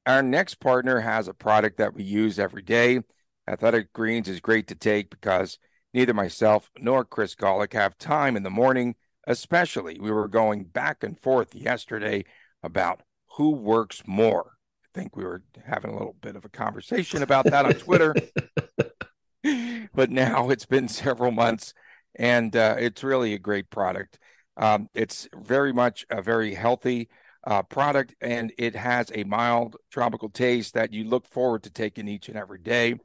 Our 0.05 0.23
next 0.23 0.61
partner 0.61 1.01
has 1.01 1.27
a 1.27 1.33
product 1.33 1.79
that 1.79 1.93
we 1.93 2.03
use 2.03 2.39
every 2.39 2.61
day. 2.61 3.01
Athletic 3.49 3.91
Greens 3.91 4.29
is 4.29 4.39
great 4.39 4.67
to 4.67 4.75
take 4.75 5.09
because 5.09 5.59
neither 5.93 6.13
myself 6.13 6.71
nor 6.79 7.03
Chris 7.03 7.35
Gawlik 7.35 7.73
have 7.73 7.97
time 7.97 8.37
in 8.37 8.43
the 8.43 8.49
morning 8.49 8.95
especially. 9.27 9.99
We 9.99 10.11
were 10.11 10.27
going 10.27 10.65
back 10.65 11.03
and 11.03 11.19
forth 11.19 11.55
yesterday 11.55 12.25
about 12.63 13.01
who 13.35 13.51
works 13.51 14.03
more. 14.05 14.51
I 14.83 14.99
think 14.99 15.15
we 15.15 15.23
were 15.23 15.43
having 15.65 15.91
a 15.91 15.97
little 15.97 16.15
bit 16.21 16.35
of 16.35 16.45
a 16.45 16.49
conversation 16.49 17.21
about 17.23 17.45
that 17.45 17.65
on 17.65 17.73
Twitter. 17.73 18.15
but 19.93 20.09
now 20.09 20.49
it's 20.49 20.65
been 20.65 20.87
several 20.87 21.31
months 21.31 21.73
and 22.15 22.55
uh, 22.55 22.75
it's 22.79 23.03
really 23.03 23.33
a 23.33 23.39
great 23.39 23.69
product. 23.69 24.19
Um, 24.57 24.89
it's 24.93 25.27
very 25.35 25.73
much 25.73 26.05
a 26.09 26.21
very 26.21 26.53
healthy 26.53 27.09
uh, 27.45 27.61
product 27.63 28.15
and 28.21 28.53
it 28.57 28.75
has 28.75 29.11
a 29.13 29.23
mild 29.25 29.75
tropical 29.91 30.29
taste 30.29 30.73
that 30.73 30.93
you 30.93 31.03
look 31.03 31.27
forward 31.27 31.63
to 31.63 31.69
taking 31.69 32.07
each 32.07 32.29
and 32.29 32.37
every 32.37 32.59
day. 32.59 32.95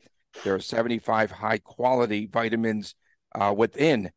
There 0.45 0.55
are 0.55 0.61
75 0.61 1.31
high 1.31 1.59
quality 1.59 2.27
vitamins 2.27 2.95
uh, 3.35 3.53
within 3.57 4.11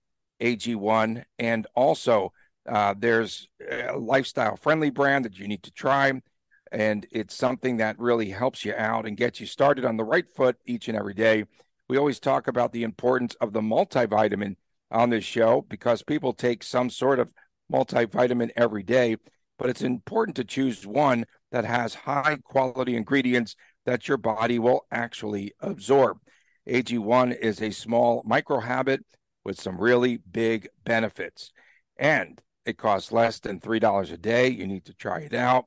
AG1. 0.43 1.23
And 1.39 1.65
also, 1.75 2.33
uh, 2.69 2.93
there's 2.97 3.47
a 3.69 3.97
lifestyle 3.97 4.55
friendly 4.57 4.89
brand 4.89 5.25
that 5.25 5.39
you 5.39 5.47
need 5.47 5.63
to 5.63 5.71
try. 5.71 6.21
And 6.71 7.05
it's 7.11 7.35
something 7.35 7.77
that 7.77 7.99
really 7.99 8.29
helps 8.29 8.65
you 8.65 8.73
out 8.75 9.07
and 9.07 9.15
gets 9.15 9.39
you 9.39 9.45
started 9.45 9.85
on 9.85 9.97
the 9.97 10.03
right 10.03 10.25
foot 10.35 10.57
each 10.65 10.87
and 10.87 10.97
every 10.97 11.13
day 11.13 11.45
We 11.87 11.97
always 11.97 12.19
talk 12.19 12.47
about 12.47 12.71
the 12.71 12.83
importance 12.83 13.35
of 13.35 13.53
the 13.53 13.61
multivitamin 13.61 14.55
on 14.89 15.09
this 15.09 15.23
show 15.23 15.65
because 15.69 16.01
people 16.03 16.33
take 16.33 16.63
some 16.63 16.89
sort 16.89 17.19
of 17.19 17.31
multivitamin 17.71 18.51
every 18.55 18.83
day, 18.83 19.17
but 19.57 19.69
it's 19.69 19.81
important 19.81 20.35
to 20.37 20.43
choose 20.43 20.85
one 20.85 21.25
that 21.51 21.65
has 21.65 21.93
high 21.93 22.37
quality 22.43 22.95
ingredients 22.95 23.55
that 23.85 24.07
your 24.07 24.17
body 24.17 24.59
will 24.59 24.85
actually 24.91 25.53
absorb. 25.59 26.17
AG1 26.67 27.37
is 27.37 27.61
a 27.61 27.71
small 27.71 28.23
micro 28.25 28.59
habit 28.59 29.05
with 29.43 29.59
some 29.59 29.79
really 29.79 30.17
big 30.17 30.67
benefits. 30.85 31.51
And 31.97 32.41
it 32.65 32.77
costs 32.77 33.11
less 33.11 33.39
than 33.39 33.59
$3 33.59 34.11
a 34.11 34.17
day. 34.17 34.49
You 34.49 34.67
need 34.67 34.85
to 34.85 34.93
try 34.93 35.19
it 35.19 35.33
out. 35.33 35.65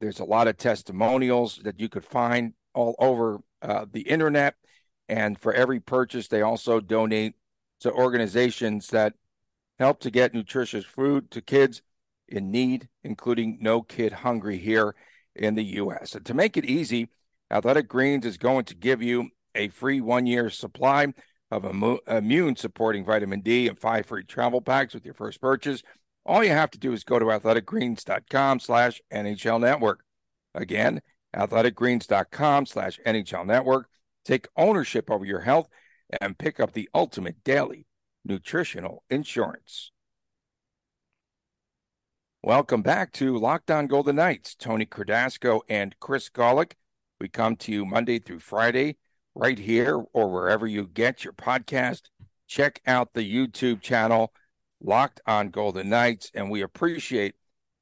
There's 0.00 0.20
a 0.20 0.24
lot 0.24 0.48
of 0.48 0.56
testimonials 0.56 1.60
that 1.64 1.80
you 1.80 1.88
could 1.88 2.04
find 2.04 2.54
all 2.74 2.94
over 2.98 3.40
uh, 3.62 3.86
the 3.90 4.02
internet. 4.02 4.54
And 5.08 5.38
for 5.38 5.52
every 5.52 5.80
purchase, 5.80 6.28
they 6.28 6.42
also 6.42 6.80
donate 6.80 7.34
to 7.80 7.92
organizations 7.92 8.88
that 8.88 9.14
help 9.78 10.00
to 10.00 10.10
get 10.10 10.34
nutritious 10.34 10.84
food 10.84 11.30
to 11.32 11.40
kids 11.40 11.82
in 12.28 12.50
need, 12.50 12.88
including 13.02 13.58
No 13.60 13.82
Kid 13.82 14.12
Hungry 14.12 14.58
here 14.58 14.94
in 15.34 15.54
the 15.54 15.64
U.S. 15.64 16.14
And 16.14 16.24
to 16.26 16.34
make 16.34 16.56
it 16.56 16.64
easy, 16.64 17.08
Athletic 17.50 17.88
Greens 17.88 18.24
is 18.24 18.36
going 18.36 18.64
to 18.66 18.76
give 18.76 19.02
you 19.02 19.30
a 19.54 19.68
free 19.68 20.00
one 20.00 20.26
year 20.26 20.48
supply 20.48 21.12
of 21.50 21.64
immune 22.06 22.56
supporting 22.56 23.04
vitamin 23.04 23.40
D 23.40 23.68
and 23.68 23.78
five 23.78 24.06
free 24.06 24.24
travel 24.24 24.60
packs 24.60 24.94
with 24.94 25.04
your 25.04 25.14
first 25.14 25.40
purchase. 25.40 25.82
All 26.24 26.44
you 26.44 26.50
have 26.50 26.70
to 26.72 26.78
do 26.78 26.92
is 26.92 27.02
go 27.02 27.18
to 27.18 27.26
athleticgreens.com 27.26 28.60
slash 28.60 29.00
NHL 29.12 29.60
network. 29.60 30.04
Again, 30.54 31.00
athleticgreens.com 31.34 32.66
slash 32.66 33.00
NHL 33.04 33.46
network. 33.46 33.88
Take 34.24 34.48
ownership 34.56 35.10
over 35.10 35.24
your 35.24 35.40
health 35.40 35.68
and 36.20 36.38
pick 36.38 36.60
up 36.60 36.72
the 36.72 36.88
ultimate 36.94 37.42
daily 37.42 37.86
nutritional 38.24 39.02
insurance. 39.10 39.90
Welcome 42.42 42.82
back 42.82 43.12
to 43.12 43.36
Locked 43.36 43.70
On 43.70 43.86
Golden 43.86 44.16
Knights. 44.16 44.54
Tony 44.54 44.86
Cardasco 44.86 45.60
and 45.68 45.94
Chris 46.00 46.28
Gawlik. 46.30 46.72
We 47.20 47.28
come 47.28 47.56
to 47.56 47.72
you 47.72 47.84
Monday 47.84 48.18
through 48.18 48.40
Friday 48.40 48.96
right 49.34 49.58
here 49.58 50.02
or 50.12 50.30
wherever 50.30 50.66
you 50.66 50.86
get 50.86 51.24
your 51.24 51.32
podcast. 51.32 52.02
Check 52.46 52.80
out 52.86 53.14
the 53.14 53.22
YouTube 53.22 53.80
channel, 53.80 54.32
Locked 54.80 55.20
on 55.26 55.50
Golden 55.50 55.88
Knights, 55.88 56.30
and 56.34 56.50
we 56.50 56.62
appreciate 56.62 57.34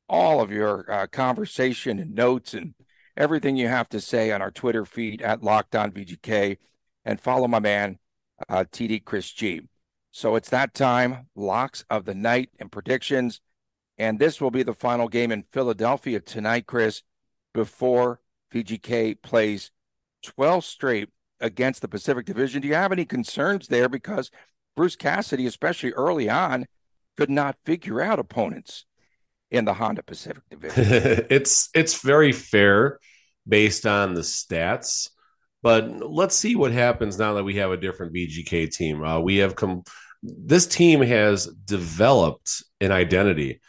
all 0.09 0.41
of 0.41 0.51
your 0.51 0.91
uh, 0.91 1.07
conversation 1.07 1.99
and 1.99 2.15
notes 2.15 2.55
and 2.55 2.75
everything 3.17 3.57
you 3.57 3.69
have 3.69 3.89
to 3.91 4.01
say 4.01 4.31
on 4.31 4.43
our 4.43 4.51
Twitter 4.51 4.85
feed 4.85 5.23
at 5.23 5.43
Locked 5.43 5.75
on 5.75 5.93
VGK, 5.93 6.59
and 7.05 7.21
follow 7.21 7.49
my 7.49 7.61
man 7.61 7.99
uh, 8.49 8.65
TD 8.71 9.05
Chris 9.05 9.31
G. 9.31 9.63
So 10.11 10.37
it's 10.37 10.51
that 10.51 10.75
time, 10.75 11.29
locks 11.35 11.85
of 11.91 12.05
the 12.05 12.15
night 12.15 12.51
and 12.59 12.73
predictions, 12.73 13.41
and 13.97 14.19
this 14.19 14.41
will 14.41 14.51
be 14.51 14.63
the 14.63 14.75
final 14.75 15.09
game 15.09 15.33
in 15.33 15.43
Philadelphia 15.43 16.21
tonight, 16.21 16.67
Chris, 16.67 17.03
before 17.55 18.21
VGK 18.53 19.21
plays 19.23 19.71
12 20.23 20.65
straight 20.65 21.09
against 21.41 21.83
the 21.83 21.89
Pacific 21.89 22.27
Division. 22.27 22.63
Do 22.63 22.69
you 22.69 22.75
have 22.75 22.93
any 22.93 23.05
concerns 23.05 23.69
there? 23.69 23.89
Because 23.89 24.31
Bruce 24.77 24.97
Cassidy, 24.97 25.47
especially 25.47 25.93
early 25.93 26.29
on, 26.29 26.67
could 27.17 27.31
not 27.31 27.57
figure 27.65 28.01
out 28.01 28.19
opponents 28.19 28.85
in 29.51 29.65
the 29.65 29.75
Honda 29.75 30.03
Pacific 30.03 30.43
Division. 30.51 31.27
it's 31.31 31.69
it's 31.75 32.03
very 32.03 32.33
fair 32.33 32.99
based 33.47 33.87
on 33.87 34.15
the 34.15 34.21
stats, 34.21 35.11
but 35.63 35.89
let's 36.11 36.37
see 36.37 36.55
what 36.55 36.73
happens 36.73 37.19
now 37.19 37.35
that 37.35 37.45
we 37.45 37.57
have 37.57 37.71
a 37.71 37.77
different 37.77 38.15
VGK 38.15 38.71
team. 38.71 39.03
Uh, 39.03 39.21
we 39.21 39.39
have 39.39 39.57
come. 39.57 39.83
This 40.23 40.67
team 40.67 41.01
has 41.01 41.47
developed 41.47 42.63
an 42.81 42.91
identity 42.91 43.61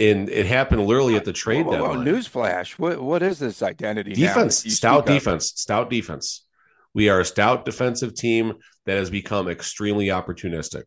and 0.00 0.28
it 0.30 0.46
happened 0.46 0.86
literally 0.86 1.16
at 1.16 1.24
the 1.24 1.32
trade 1.32 1.66
whoa, 1.66 1.72
deadline. 1.72 2.04
newsflash! 2.04 2.72
What 2.72 3.00
what 3.00 3.22
is 3.22 3.38
this 3.38 3.62
identity? 3.62 4.14
Defense, 4.14 4.64
stout 4.74 5.06
defense, 5.06 5.52
stout 5.56 5.90
defense. 5.90 6.46
We 6.94 7.08
are 7.08 7.20
a 7.20 7.24
stout 7.24 7.64
defensive 7.64 8.14
team 8.14 8.54
that 8.86 8.96
has 8.96 9.10
become 9.10 9.48
extremely 9.48 10.06
opportunistic, 10.06 10.84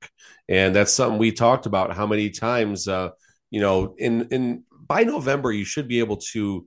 and 0.50 0.76
that's 0.76 0.92
something 0.92 1.18
we 1.18 1.32
talked 1.32 1.66
about. 1.66 1.96
How 1.96 2.06
many 2.06 2.30
times, 2.30 2.88
uh, 2.88 3.10
you 3.50 3.62
know, 3.62 3.96
in 3.98 4.28
in 4.32 4.64
by 4.86 5.04
November, 5.04 5.52
you 5.52 5.66
should 5.66 5.88
be 5.88 6.00
able 6.00 6.18
to 6.34 6.66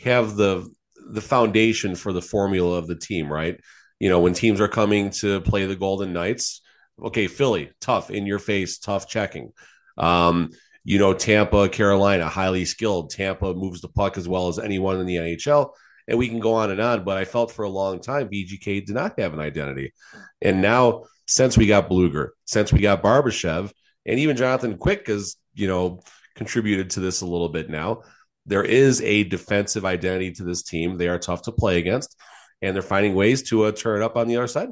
have 0.00 0.36
the 0.36 0.68
the 1.10 1.20
foundation 1.20 1.94
for 1.94 2.12
the 2.12 2.22
formula 2.22 2.78
of 2.78 2.86
the 2.86 2.96
team, 2.96 3.32
right? 3.32 3.58
You 3.98 4.08
know, 4.08 4.20
when 4.20 4.34
teams 4.34 4.60
are 4.60 4.68
coming 4.68 5.10
to 5.10 5.40
play 5.40 5.66
the 5.66 5.76
Golden 5.76 6.12
Knights, 6.12 6.62
okay, 7.02 7.26
Philly, 7.26 7.70
tough 7.80 8.10
in 8.10 8.26
your 8.26 8.38
face, 8.38 8.78
tough 8.78 9.08
checking. 9.08 9.52
Um, 9.96 10.50
you 10.84 10.98
know, 10.98 11.14
Tampa, 11.14 11.68
Carolina, 11.68 12.28
highly 12.28 12.64
skilled. 12.64 13.10
Tampa 13.10 13.54
moves 13.54 13.80
the 13.80 13.88
puck 13.88 14.16
as 14.16 14.28
well 14.28 14.48
as 14.48 14.58
anyone 14.58 15.00
in 15.00 15.06
the 15.06 15.16
NHL. 15.16 15.70
And 16.08 16.18
we 16.18 16.28
can 16.28 16.38
go 16.38 16.54
on 16.54 16.70
and 16.70 16.80
on. 16.80 17.04
But 17.04 17.18
I 17.18 17.24
felt 17.24 17.52
for 17.52 17.64
a 17.64 17.68
long 17.68 18.00
time 18.00 18.28
VGK 18.28 18.86
did 18.86 18.94
not 18.94 19.18
have 19.18 19.34
an 19.34 19.40
identity. 19.40 19.92
And 20.40 20.62
now, 20.62 21.04
since 21.26 21.58
we 21.58 21.66
got 21.66 21.90
Blueger, 21.90 22.30
since 22.44 22.72
we 22.72 22.80
got 22.80 23.02
Barbashev, 23.02 23.72
and 24.06 24.20
even 24.20 24.36
Jonathan 24.36 24.78
Quick 24.78 25.08
has, 25.08 25.36
you 25.54 25.66
know, 25.66 26.00
contributed 26.36 26.90
to 26.90 27.00
this 27.00 27.22
a 27.22 27.26
little 27.26 27.48
bit 27.48 27.68
now. 27.68 28.02
There 28.44 28.62
is 28.62 29.00
a 29.02 29.24
defensive 29.24 29.84
identity 29.84 30.32
to 30.32 30.44
this 30.44 30.62
team. 30.62 30.96
They 30.96 31.08
are 31.08 31.18
tough 31.18 31.42
to 31.42 31.52
play 31.52 31.78
against, 31.78 32.16
and 32.62 32.76
they're 32.76 32.82
finding 32.82 33.14
ways 33.14 33.42
to 33.44 33.64
uh, 33.64 33.72
turn 33.72 34.02
up 34.02 34.16
on 34.16 34.28
the 34.28 34.36
other 34.36 34.46
side. 34.46 34.68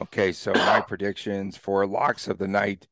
Okay, 0.00 0.32
so 0.32 0.54
my 0.54 0.80
predictions 0.80 1.58
for 1.58 1.86
locks 1.86 2.26
of 2.26 2.38
the 2.38 2.48
night 2.48 2.88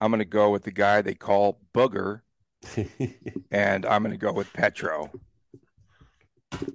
I'm 0.00 0.10
going 0.10 0.18
to 0.18 0.26
go 0.26 0.50
with 0.50 0.64
the 0.64 0.70
guy 0.70 1.00
they 1.00 1.14
call 1.14 1.60
Booger, 1.74 2.20
and 3.50 3.86
I'm 3.86 4.02
going 4.02 4.12
to 4.12 4.18
go 4.18 4.32
with 4.32 4.52
Petro. 4.52 5.10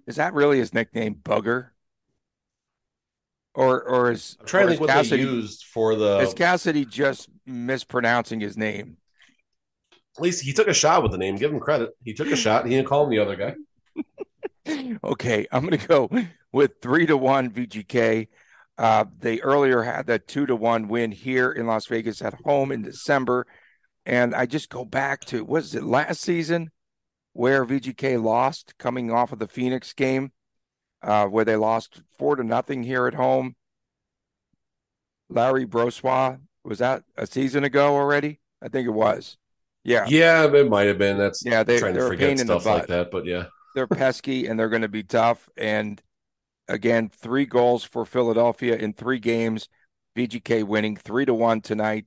Is 0.08 0.16
that 0.18 0.34
really 0.34 0.60
his 0.60 0.74
nickname, 0.74 1.16
Bugger? 1.16 1.70
Or, 3.56 3.84
or 3.84 4.12
is 4.12 4.38
I'm 4.40 4.46
trying 4.46 4.64
to 4.66 4.70
think 4.70 4.82
what 4.82 4.90
Cassidy, 4.90 5.24
they 5.24 5.30
used 5.30 5.66
for 5.66 5.96
the 5.96 6.20
is 6.20 6.34
Cassidy 6.34 6.86
just 6.86 7.30
mispronouncing 7.46 8.40
his 8.40 8.56
name? 8.56 8.98
At 10.18 10.24
least 10.24 10.44
he 10.44 10.54
took 10.54 10.68
a 10.68 10.74
shot 10.74 11.04
with 11.04 11.12
the 11.12 11.18
name. 11.18 11.36
Give 11.36 11.52
him 11.52 11.60
credit. 11.60 11.92
He 12.04 12.14
took 12.14 12.28
a 12.28 12.36
shot. 12.36 12.66
He 12.66 12.72
didn't 12.72 12.88
call 12.88 13.06
him 13.06 13.10
the 13.10 13.20
other 13.20 13.36
guy. 13.36 13.56
okay, 15.04 15.48
I'm 15.52 15.66
going 15.66 15.80
to 15.80 15.88
go 15.88 16.10
with 16.52 16.74
three 16.82 17.06
to 17.06 17.18
one 17.18 17.50
VGK. 17.52 18.28
Uh, 18.78 19.06
they 19.20 19.42
earlier 19.42 19.82
had 19.82 20.08
that 20.08 20.28
two 20.28 20.46
to 20.46 20.56
one 20.56 20.88
win 20.88 21.12
here 21.12 21.52
in 21.52 21.68
Las 21.68 21.86
Vegas 21.88 22.22
at 22.22 22.36
home 22.46 22.72
in 22.72 22.82
December. 22.82 23.46
And 24.06 24.34
I 24.34 24.46
just 24.46 24.70
go 24.70 24.86
back 24.86 25.22
to, 25.26 25.44
was 25.44 25.76
it 25.76 25.84
last 25.84 26.22
season 26.22 26.72
where 27.34 27.66
VGK 27.66 28.22
lost 28.22 28.74
coming 28.78 29.12
off 29.12 29.32
of 29.32 29.40
the 29.40 29.48
Phoenix 29.48 29.94
game, 29.94 30.32
uh, 31.02 31.26
where 31.28 31.46
they 31.46 31.56
lost 31.56 32.02
four 32.18 32.36
to 32.36 32.44
nothing 32.44 32.84
here 32.84 33.08
at 33.08 33.14
home? 33.14 33.56
Larry 35.30 35.66
Brossoit, 35.66 36.40
was 36.64 36.80
that 36.80 37.04
a 37.16 37.28
season 37.28 37.64
ago 37.64 37.96
already? 37.96 38.40
I 38.62 38.68
think 38.68 38.88
it 38.88 38.92
was. 38.92 39.38
Yeah. 39.84 40.06
Yeah, 40.08 40.46
it 40.46 40.70
might 40.70 40.88
have 40.88 40.98
been. 40.98 41.18
That's 41.18 41.46
yeah, 41.46 41.64
they're 41.64 41.80
trying 41.80 41.94
to 41.96 42.08
forget 42.08 42.40
stuff 42.40 42.66
like 42.66 42.88
that, 42.88 43.12
but 43.12 43.26
yeah. 43.26 43.46
They're 43.76 43.88
pesky 43.88 44.48
and 44.48 44.60
they're 44.60 44.70
going 44.70 44.82
to 44.82 44.88
be 44.90 45.04
tough. 45.04 45.48
And 45.56 46.02
Again, 46.70 47.10
three 47.10 47.48
goals 47.48 47.84
for 47.84 48.06
Philadelphia 48.06 48.76
in 48.76 48.94
three 48.94 49.18
games. 49.18 49.68
VGK 50.16 50.64
winning 50.64 50.96
three 50.96 51.26
to 51.26 51.34
one 51.34 51.62
tonight. 51.62 52.06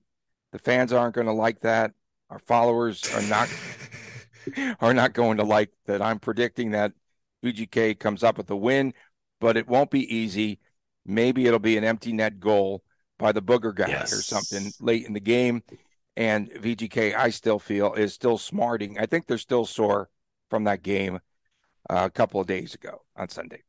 The 0.52 0.61
fans 0.61 0.92
aren't 0.92 1.16
going 1.16 1.26
to 1.26 1.32
like 1.32 1.61
that. 1.62 1.92
Our 2.30 2.38
followers 2.38 3.12
are 3.12 3.22
not 3.22 3.48
are 4.81 4.94
not 4.94 5.12
going 5.12 5.38
to 5.38 5.44
like 5.44 5.70
that. 5.87 6.02
I'm 6.02 6.18
predicting 6.18 6.72
that 6.72 6.92
VGK 7.44 7.98
comes 7.98 8.22
up 8.22 8.38
with 8.38 8.50
a 8.50 8.57
win, 8.57 8.94
but 9.40 9.57
it 9.57 9.68
won't 9.68 9.90
be 9.90 10.14
easy. 10.14 10.61
Maybe 11.05 11.46
it'll 11.46 11.59
be 11.59 11.76
an 11.76 11.85
empty 11.85 12.12
net 12.12 12.38
goal 12.38 12.83
by 13.18 13.33
the 13.33 13.42
booger 13.42 13.74
guy 13.74 13.88
yes. 13.88 14.12
or 14.12 14.22
something 14.22 14.72
late 14.81 15.07
in 15.07 15.12
the 15.12 15.20
game. 15.20 15.62
And 16.16 16.50
VGK, 16.50 17.16
I 17.16 17.31
still 17.31 17.59
feel, 17.59 17.94
is 17.94 18.12
still 18.12 18.38
smarting. 18.38 18.98
I 18.98 19.07
think 19.07 19.26
they're 19.26 19.38
still 19.38 19.64
sore 19.64 20.11
from 20.50 20.64
that 20.64 20.83
game 20.83 21.20
uh, 21.88 22.02
a 22.05 22.11
couple 22.11 22.40
of 22.40 22.46
days 22.46 22.74
ago 22.74 23.02
on 23.16 23.28
Sunday. 23.28 23.62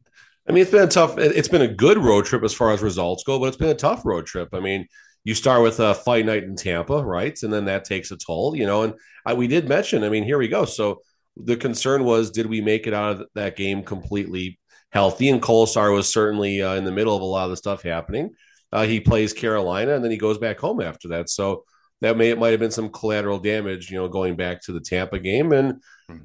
I 0.48 0.52
mean, 0.52 0.64
it's 0.64 0.72
been 0.72 0.84
a 0.84 0.88
tough. 0.88 1.18
It's 1.18 1.48
been 1.48 1.62
a 1.62 1.68
good 1.70 1.98
road 1.98 2.26
trip 2.26 2.44
as 2.44 2.54
far 2.54 2.72
as 2.72 2.82
results 2.82 3.24
go, 3.24 3.40
but 3.40 3.46
it's 3.46 3.58
been 3.58 3.70
a 3.70 3.76
tough 3.76 4.06
road 4.06 4.26
trip. 4.26 4.50
I 4.52 4.60
mean, 4.60 4.88
you 5.24 5.36
start 5.36 5.64
with 5.64 5.80
a 5.80 5.94
fight 5.94 6.26
night 6.26 6.44
in 6.44 6.56
Tampa, 6.56 7.04
right, 7.04 7.38
and 7.44 7.52
then 7.52 7.66
that 7.66 7.86
takes 7.86 8.12
a 8.12 8.18
toll, 8.18 8.56
you 8.56 8.66
know. 8.66 8.84
And 8.84 8.94
I, 9.26 9.34
we 9.34 9.48
did 9.48 9.70
mention. 9.70 10.04
I 10.04 10.10
mean, 10.10 10.24
here 10.24 10.38
we 10.38 10.48
go. 10.48 10.66
So 10.66 11.02
the 11.38 11.58
concern 11.58 12.04
was, 12.04 12.32
did 12.32 12.46
we 12.46 12.62
make 12.62 12.88
it 12.88 12.94
out 12.94 13.14
of 13.14 13.28
that 13.36 13.56
game 13.56 13.84
completely 13.84 14.60
healthy? 14.92 15.30
And 15.30 15.42
Kolesar 15.42 15.94
was 15.94 16.12
certainly 16.12 16.62
uh, 16.62 16.76
in 16.76 16.84
the 16.84 16.92
middle 16.92 17.16
of 17.16 17.22
a 17.22 17.26
lot 17.26 17.46
of 17.46 17.52
the 17.52 17.58
stuff 17.58 17.84
happening. 17.84 18.32
Uh, 18.72 18.84
he 18.86 19.00
plays 19.00 19.34
Carolina, 19.34 19.96
and 19.96 20.04
then 20.04 20.12
he 20.12 20.18
goes 20.18 20.38
back 20.38 20.60
home 20.60 20.82
after 20.82 21.10
that. 21.10 21.30
So 21.30 21.64
that 22.02 22.18
may 22.18 22.32
it 22.32 22.38
might 22.38 22.52
have 22.52 22.60
been 22.60 22.70
some 22.70 22.90
collateral 22.90 23.40
damage, 23.40 23.90
you 23.90 23.98
know, 23.98 24.10
going 24.10 24.36
back 24.36 24.62
to 24.64 24.74
the 24.74 24.82
Tampa 24.82 25.20
game 25.20 25.54
and 25.54 25.82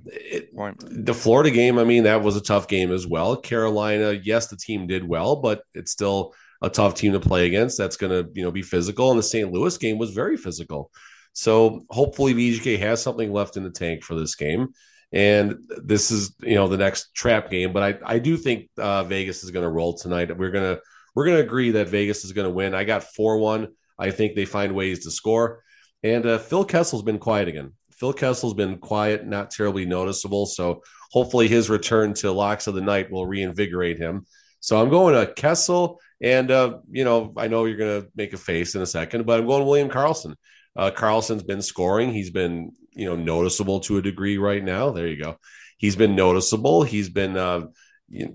it, 0.06 0.50
the 0.80 1.14
Florida 1.14 1.52
game. 1.52 1.78
I 1.78 1.84
mean, 1.84 2.02
that 2.02 2.20
was 2.20 2.37
a 2.37 2.40
tough 2.40 2.66
game 2.66 2.90
as 2.90 3.06
well. 3.06 3.37
Carolina, 3.37 4.11
yes, 4.11 4.48
the 4.48 4.56
team 4.56 4.88
did 4.88 5.06
well, 5.06 5.37
but 5.37 5.62
it's 5.74 5.92
still 5.92 6.34
a 6.62 6.71
tough 6.71 6.94
team 6.94 7.12
to 7.12 7.21
play 7.21 7.47
against. 7.47 7.79
That's 7.79 7.97
going 7.97 8.11
to 8.11 8.31
you 8.35 8.42
know 8.42 8.51
be 8.51 8.62
physical. 8.62 9.11
And 9.11 9.18
the 9.18 9.23
St. 9.23 9.51
Louis 9.51 9.77
game 9.79 9.99
was 9.99 10.11
very 10.11 10.37
physical. 10.37 10.90
So 11.33 11.83
hopefully 11.90 12.35
VGK 12.35 12.79
has 12.81 13.03
something 13.03 13.33
left 13.33 13.57
in 13.57 13.62
the 13.62 13.71
tank 13.71 14.03
for 14.03 14.14
this 14.14 14.35
game. 14.35 14.68
And 15.12 15.57
this 15.85 16.11
is 16.11 16.35
you 16.40 16.57
know 16.57 16.68
the 16.68 16.77
next 16.77 17.14
trap 17.14 17.51
game, 17.51 17.73
but 17.73 17.83
I 17.83 18.16
I 18.16 18.18
do 18.18 18.37
think 18.37 18.68
uh, 18.77 19.05
Vegas 19.05 19.42
is 19.42 19.51
going 19.51 19.64
to 19.64 19.71
roll 19.71 19.97
tonight. 19.97 20.37
We're 20.37 20.51
gonna 20.51 20.79
we're 21.14 21.25
gonna 21.25 21.38
agree 21.38 21.71
that 21.73 21.88
Vegas 21.88 22.25
is 22.25 22.33
going 22.33 22.47
to 22.47 22.55
win. 22.55 22.75
I 22.75 22.85
got 22.85 23.05
four 23.05 23.38
one. 23.38 23.68
I 23.99 24.11
think 24.11 24.35
they 24.35 24.44
find 24.44 24.75
ways 24.75 25.05
to 25.05 25.11
score. 25.11 25.62
And 26.03 26.27
uh, 26.27 26.38
Phil 26.38 26.64
Kessel's 26.64 27.03
been 27.03 27.18
quiet 27.18 27.49
again. 27.49 27.73
Phil 27.90 28.12
Kessel's 28.12 28.55
been 28.55 28.79
quiet, 28.79 29.27
not 29.27 29.51
terribly 29.51 29.85
noticeable. 29.85 30.47
So 30.47 30.83
hopefully 31.11 31.49
his 31.49 31.68
return 31.68 32.14
to 32.14 32.31
locks 32.31 32.66
of 32.66 32.75
the 32.75 32.81
night 32.81 33.11
will 33.11 33.27
reinvigorate 33.27 33.99
him. 33.99 34.27
So 34.61 34.81
I'm 34.81 34.88
going 34.88 35.14
to 35.14 35.33
Kessel, 35.33 36.01
and 36.20 36.50
uh, 36.50 36.78
you 36.90 37.04
know 37.04 37.33
I 37.37 37.48
know 37.48 37.64
you're 37.64 37.76
going 37.76 38.02
to 38.02 38.09
make 38.16 38.33
a 38.33 38.38
face 38.38 38.74
in 38.74 38.83
a 38.83 38.87
second, 38.87 39.26
but 39.26 39.40
I'm 39.40 39.46
going 39.46 39.66
William 39.66 39.88
Karlsson. 39.88 40.35
Uh, 40.76 40.90
Karlsson's 40.90 41.42
been 41.42 41.62
scoring. 41.62 42.12
He's 42.12 42.31
been 42.31 42.72
you 42.92 43.07
know 43.07 43.16
noticeable 43.16 43.81
to 43.81 43.98
a 43.98 44.02
degree 44.02 44.38
right 44.38 44.62
now. 44.62 44.90
There 44.90 45.07
you 45.07 45.22
go. 45.22 45.37
He's 45.78 45.96
been 45.96 46.16
noticeable. 46.16 46.83
He's 46.83 47.09
been 47.09 47.37
uh, 47.37 47.66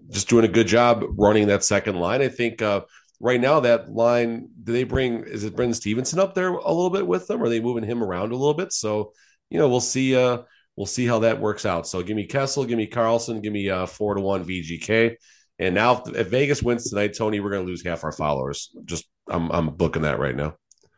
just 0.10 0.30
doing 0.30 0.46
a 0.46 0.50
good 0.50 0.68
job 0.68 1.04
running 1.18 1.48
that 1.48 1.64
second 1.64 1.96
line. 1.98 2.22
I 2.22 2.30
think 2.30 2.62
uh, 2.62 2.82
right 3.20 3.42
now 3.42 3.60
that 3.62 3.90
line 3.92 4.50
do 4.64 4.72
they 4.72 4.84
bring 4.84 5.24
is 5.24 5.44
it 5.44 5.56
Brendan 5.56 5.74
Stevenson 5.74 6.20
up 6.20 6.36
there 6.36 6.50
a 6.50 6.72
little 6.72 6.90
bit 6.90 7.06
with 7.08 7.28
them? 7.28 7.42
Or 7.42 7.46
are 7.46 7.50
they 7.50 7.60
moving 7.60 7.84
him 7.84 8.04
around 8.04 8.32
a 8.32 8.38
little 8.38 8.54
bit? 8.54 8.72
So 8.72 9.14
you 9.50 9.60
know 9.60 9.68
we'll 9.70 9.82
see. 9.82 10.16
Uh, 10.16 10.44
we'll 10.76 10.86
see 10.86 11.06
how 11.06 11.20
that 11.20 11.40
works 11.40 11.66
out. 11.66 11.88
So 11.88 12.02
give 12.04 12.16
me 12.16 12.26
Kessel, 12.26 12.66
give 12.66 12.78
me 12.78 12.88
Karlsson, 12.88 13.42
give 13.42 13.54
me 13.54 13.70
uh, 13.70 13.86
four 13.86 14.16
to 14.16 14.22
one 14.22 14.44
VGK. 14.46 15.16
And 15.64 15.76
now, 15.76 16.04
if, 16.06 16.16
if 16.16 16.28
Vegas 16.30 16.62
wins 16.62 16.90
tonight, 16.90 17.16
Tony, 17.18 17.40
we're 17.40 17.52
going 17.52 17.66
to 17.66 17.70
lose 17.70 17.86
half 17.86 18.04
our 18.04 18.12
followers. 18.12 18.76
Just 18.84 19.06
I'm 19.30 19.50
I'm 19.52 19.70
booking 19.70 20.02
that 20.02 20.20
right 20.20 20.36
now. 20.36 20.56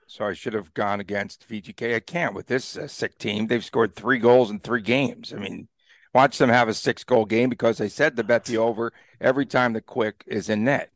So 0.08 0.26
I 0.26 0.34
should 0.34 0.54
have 0.54 0.74
gone 0.74 1.00
against 1.00 1.48
VGK. 1.48 1.96
I 1.96 2.00
can't 2.00 2.34
with 2.34 2.48
this 2.48 2.78
uh, 2.78 2.88
sick 2.88 3.18
team. 3.18 3.48
They've 3.48 3.64
scored 3.64 3.96
three 3.96 4.18
goals 4.18 4.50
in 4.50 4.60
three 4.60 4.82
games. 4.82 5.34
I 5.34 5.38
mean, 5.38 5.68
watch 6.14 6.38
them 6.38 6.50
have 6.50 6.68
a 6.68 6.74
six 6.74 7.04
goal 7.04 7.26
game 7.26 7.50
because 7.50 7.78
they 7.78 7.90
said 7.90 8.16
to 8.16 8.24
bet 8.24 8.46
the 8.46 8.58
over 8.58 8.92
every 9.20 9.46
time 9.46 9.74
the 9.74 9.82
quick 9.82 10.24
is 10.28 10.50
in 10.50 10.64
net. 10.64 10.92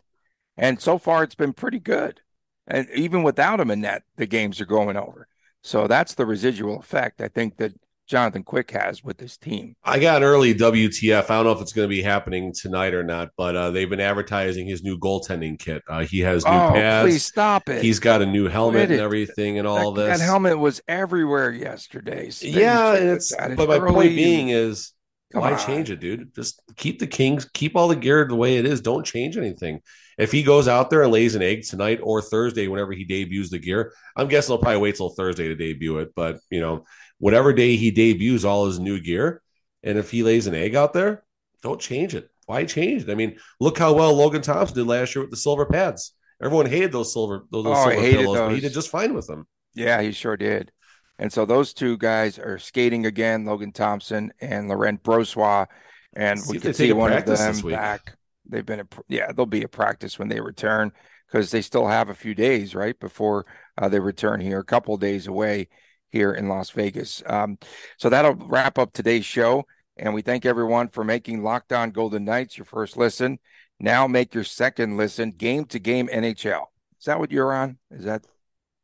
And 0.58 0.82
so 0.82 0.98
far, 0.98 1.24
it's 1.24 1.36
been 1.36 1.54
pretty 1.54 1.80
good. 1.80 2.22
And 2.68 2.88
even 2.92 3.24
without 3.24 3.60
him 3.60 3.72
in 3.72 3.82
net, 3.82 4.04
the 4.16 4.28
games 4.28 4.62
are 4.62 4.66
going 4.66 4.98
over. 4.98 5.28
So 5.64 5.88
that's 5.88 6.16
the 6.16 6.26
residual 6.26 6.80
effect. 6.80 7.22
I 7.22 7.28
think 7.28 7.58
that 7.58 7.74
Jonathan 8.10 8.44
Quick 8.44 8.72
has 8.72 9.04
with 9.04 9.18
this 9.18 9.38
team. 9.38 9.76
I 9.84 10.00
got 10.00 10.18
an 10.18 10.24
early 10.24 10.56
WTF. 10.56 11.26
I 11.26 11.28
don't 11.28 11.46
know 11.46 11.52
if 11.52 11.62
it's 11.62 11.74
going 11.74 11.88
to 11.88 11.90
be 11.90 12.02
happening 12.02 12.52
tonight 12.52 12.96
or 12.96 13.04
not, 13.04 13.30
but 13.38 13.56
uh, 13.56 13.70
they've 13.70 13.90
been 13.90 14.00
advertising 14.00 14.66
his 14.66 14.84
new 14.84 14.98
goaltending 14.98 15.60
kit. 15.60 15.84
Uh, 15.88 16.04
he 16.04 16.20
has 16.22 16.44
new 16.44 16.52
oh, 16.52 16.72
pads. 16.72 17.08
Please 17.08 17.24
stop 17.24 17.70
it. 17.70 17.84
He's 17.84 18.00
got 18.00 18.24
a 18.24 18.26
new 18.26 18.48
helmet 18.48 18.90
and 18.90 19.00
everything 19.00 19.60
and 19.60 19.68
all 19.68 19.92
that, 19.92 20.08
this. 20.08 20.20
That 20.20 20.26
helmet 20.26 20.58
was 20.58 20.82
everywhere 20.88 21.52
yesterday. 21.52 22.32
yeah, 22.42 22.94
it's, 22.96 23.34
but 23.36 23.70
my 23.70 23.80
point 23.80 24.16
being 24.16 24.50
is 24.50 24.92
why 25.32 25.54
on. 25.54 25.60
change 25.60 25.92
it, 25.92 26.00
dude? 26.00 26.34
Just 26.34 26.62
keep 26.76 26.98
the 26.98 27.06
Kings, 27.06 27.48
keep 27.54 27.76
all 27.76 27.88
the 27.88 27.96
gear 27.96 28.28
the 28.28 28.36
way 28.36 28.58
it 28.58 28.66
is. 28.66 28.82
Don't 28.82 29.06
change 29.06 29.38
anything. 29.38 29.82
If 30.18 30.32
he 30.32 30.44
goes 30.44 30.68
out 30.68 30.90
there 30.90 31.04
and 31.04 31.12
lays 31.12 31.36
an 31.36 31.42
egg 31.42 31.64
tonight 31.64 32.00
or 32.02 32.22
Thursday, 32.22 32.68
whenever 32.68 32.92
he 32.92 33.06
debuts 33.06 33.52
the 33.52 33.60
gear, 33.60 33.94
I'm 34.16 34.28
guessing 34.28 34.54
he'll 34.54 34.62
probably 34.62 34.82
wait 34.82 34.96
till 34.96 35.10
Thursday 35.10 35.48
to 35.48 35.56
debut 35.56 36.00
it. 36.00 36.10
But 36.16 36.40
you 36.50 36.60
know, 36.60 36.86
whatever 37.20 37.54
day 37.54 37.76
he 37.76 37.92
debuts 37.92 38.44
all 38.44 38.66
his 38.66 38.80
new 38.80 39.00
gear, 39.00 39.42
and 39.84 39.98
if 39.98 40.10
he 40.10 40.24
lays 40.24 40.48
an 40.48 40.56
egg 40.56 40.76
out 40.76 40.94
there, 40.94 41.24
don't 41.62 41.80
change 41.80 42.16
it. 42.16 42.30
Why 42.48 42.66
change 42.66 43.04
it? 43.04 43.12
I 43.12 43.16
mean, 43.16 43.38
look 43.60 43.78
how 43.78 43.94
well 43.94 44.16
Logan 44.16 44.42
Thompson 44.42 44.76
did 44.76 44.88
last 44.88 45.14
year 45.14 45.22
with 45.22 45.32
the 45.32 45.38
silver 45.38 45.68
pads. 45.68 46.14
Everyone 46.42 46.66
hated 46.66 46.92
those 46.92 47.14
silver 47.14 47.46
those, 47.52 47.66
oh, 47.68 47.74
silver 47.76 47.96
pillows, 47.96 48.26
those. 48.26 48.38
but 48.38 48.56
he 48.56 48.62
did 48.62 48.74
just 48.74 48.90
fine 48.90 49.14
with 49.14 49.28
them. 49.28 49.46
Yeah, 49.76 50.02
he 50.02 50.12
sure 50.12 50.38
did. 50.38 50.72
And 51.20 51.32
so 51.32 51.46
those 51.46 51.74
two 51.74 51.98
guys 51.98 52.40
are 52.40 52.58
skating 52.58 53.06
again, 53.06 53.46
Logan 53.46 53.74
Thompson 53.74 54.32
and 54.40 54.70
Laurent 54.70 55.04
Brossoit. 55.04 55.68
And 56.14 56.40
see 56.40 56.54
we 56.54 56.60
can 56.60 56.74
see 56.74 56.94
one 56.94 57.12
of 57.12 57.26
them 57.26 57.62
back. 57.70 58.16
They've 58.48 58.66
been, 58.66 58.80
a, 58.80 58.88
yeah, 59.10 59.32
they'll 59.32 59.46
be 59.46 59.64
a 59.64 59.68
practice 59.68 60.18
when 60.18 60.30
they 60.30 60.40
return 60.40 60.92
because 61.28 61.52
they 61.52 61.62
still 61.62 61.88
have 61.88 62.10
a 62.10 62.16
few 62.16 62.34
days, 62.34 62.74
right, 62.74 63.00
before 63.00 63.46
uh, 63.78 63.90
they 63.90 64.00
return 64.00 64.40
here, 64.40 64.60
a 64.60 64.64
couple 64.64 64.98
days 64.98 65.28
away 65.28 65.68
here 66.10 66.32
in 66.34 66.48
Las 66.48 66.70
Vegas. 66.72 67.24
Um, 67.26 67.58
so 67.98 68.10
that'll 68.10 68.36
wrap 68.36 68.78
up 68.78 68.94
today's 68.94 69.26
show. 69.26 69.66
And 69.98 70.14
we 70.14 70.22
thank 70.22 70.46
everyone 70.46 70.88
for 70.90 71.04
making 71.04 71.44
Locked 71.44 71.74
On 71.74 71.92
Golden 71.92 72.24
Knights 72.24 72.58
your 72.58 72.66
first 72.66 72.96
listen. 72.96 73.40
Now 73.80 74.08
make 74.08 74.34
your 74.34 74.44
second 74.44 74.98
listen, 74.98 75.32
game 75.32 75.66
to 75.66 75.80
game 75.80 76.08
NHL. 76.08 76.66
Is 77.00 77.06
that 77.06 77.20
what 77.20 77.32
you're 77.32 77.54
on? 77.54 77.78
Is 77.92 78.06
that 78.06 78.26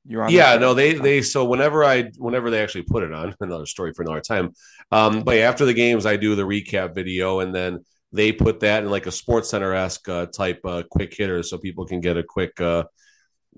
you're 0.06 0.24
on? 0.24 0.32
Yeah, 0.32 0.58
no, 0.58 0.74
they 0.74 0.94
they 0.94 1.22
so 1.22 1.46
whenever 1.46 1.84
I 1.84 2.12
whenever 2.18 2.50
they 2.50 2.62
actually 2.62 2.84
put 2.84 3.04
it 3.04 3.14
on, 3.14 3.36
another 3.42 3.66
story 3.66 3.94
for 3.94 4.04
another 4.04 4.22
time. 4.22 4.54
Um, 4.92 5.24
but 5.24 5.38
after 5.38 5.66
the 5.66 5.74
games, 5.74 6.06
I 6.06 6.16
do 6.16 6.36
the 6.36 6.44
recap 6.44 6.96
video, 6.96 7.40
and 7.42 7.54
then 7.54 7.84
they 8.12 8.32
put 8.32 8.62
that 8.62 8.84
in 8.84 8.90
like 8.90 9.06
a 9.06 9.12
Sports 9.12 9.50
Center 9.50 9.74
esque 9.74 10.08
uh, 10.08 10.28
type 10.28 10.62
uh, 10.64 10.84
quick 10.90 11.14
hitter, 11.14 11.44
so 11.44 11.58
people 11.58 11.86
can 11.86 12.00
get 12.00 12.18
a 12.18 12.24
quick 12.24 12.60
uh, 12.62 12.86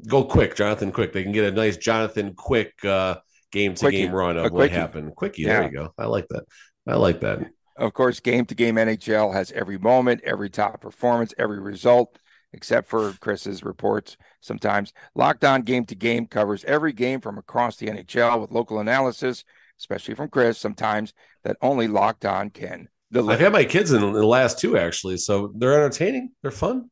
go 0.07 0.23
quick, 0.23 0.55
Jonathan 0.55 0.91
Quick. 0.91 1.13
They 1.13 1.23
can 1.23 1.31
get 1.31 1.51
a 1.51 1.55
nice 1.55 1.77
Jonathan 1.77 2.33
Quick 2.33 2.73
uh, 2.83 3.17
game 3.51 3.75
to 3.75 3.91
game 3.91 4.11
run 4.11 4.37
of 4.37 4.51
what 4.51 4.71
happened. 4.71 5.15
Quickie, 5.15 5.43
yeah. 5.43 5.59
there 5.59 5.63
you 5.63 5.77
go. 5.77 5.93
I 5.97 6.05
like 6.05 6.27
that. 6.29 6.43
I 6.87 6.95
like 6.95 7.21
that. 7.21 7.47
Of 7.77 7.93
course, 7.93 8.19
game 8.19 8.45
to 8.45 8.55
game 8.55 8.75
NHL 8.75 9.33
has 9.33 9.51
every 9.51 9.77
moment, 9.77 10.21
every 10.23 10.49
top 10.49 10.81
performance, 10.81 11.33
every 11.37 11.59
result, 11.59 12.17
except 12.53 12.89
for 12.89 13.13
Chris's 13.21 13.63
reports 13.63 14.17
sometimes. 14.41 14.93
Locked 15.13 15.43
on 15.43 15.61
game 15.61 15.85
to 15.85 15.95
game 15.95 16.25
covers 16.25 16.63
every 16.65 16.93
game 16.93 17.21
from 17.21 17.37
across 17.37 17.77
the 17.77 17.87
NHL 17.87 18.41
with 18.41 18.51
local 18.51 18.79
analysis, 18.79 19.43
especially 19.79 20.15
from 20.15 20.29
Chris, 20.29 20.57
sometimes 20.57 21.13
that 21.43 21.57
only 21.61 21.87
Locked 21.87 22.25
on 22.25 22.49
can 22.49 22.87
deliver. 23.11 23.33
I've 23.33 23.39
had 23.39 23.53
my 23.53 23.65
kids 23.65 23.91
in 23.91 24.01
the 24.01 24.25
last 24.25 24.59
two, 24.59 24.77
actually, 24.77 25.17
so 25.17 25.53
they're 25.55 25.75
entertaining. 25.75 26.31
They're 26.41 26.51
fun. 26.51 26.89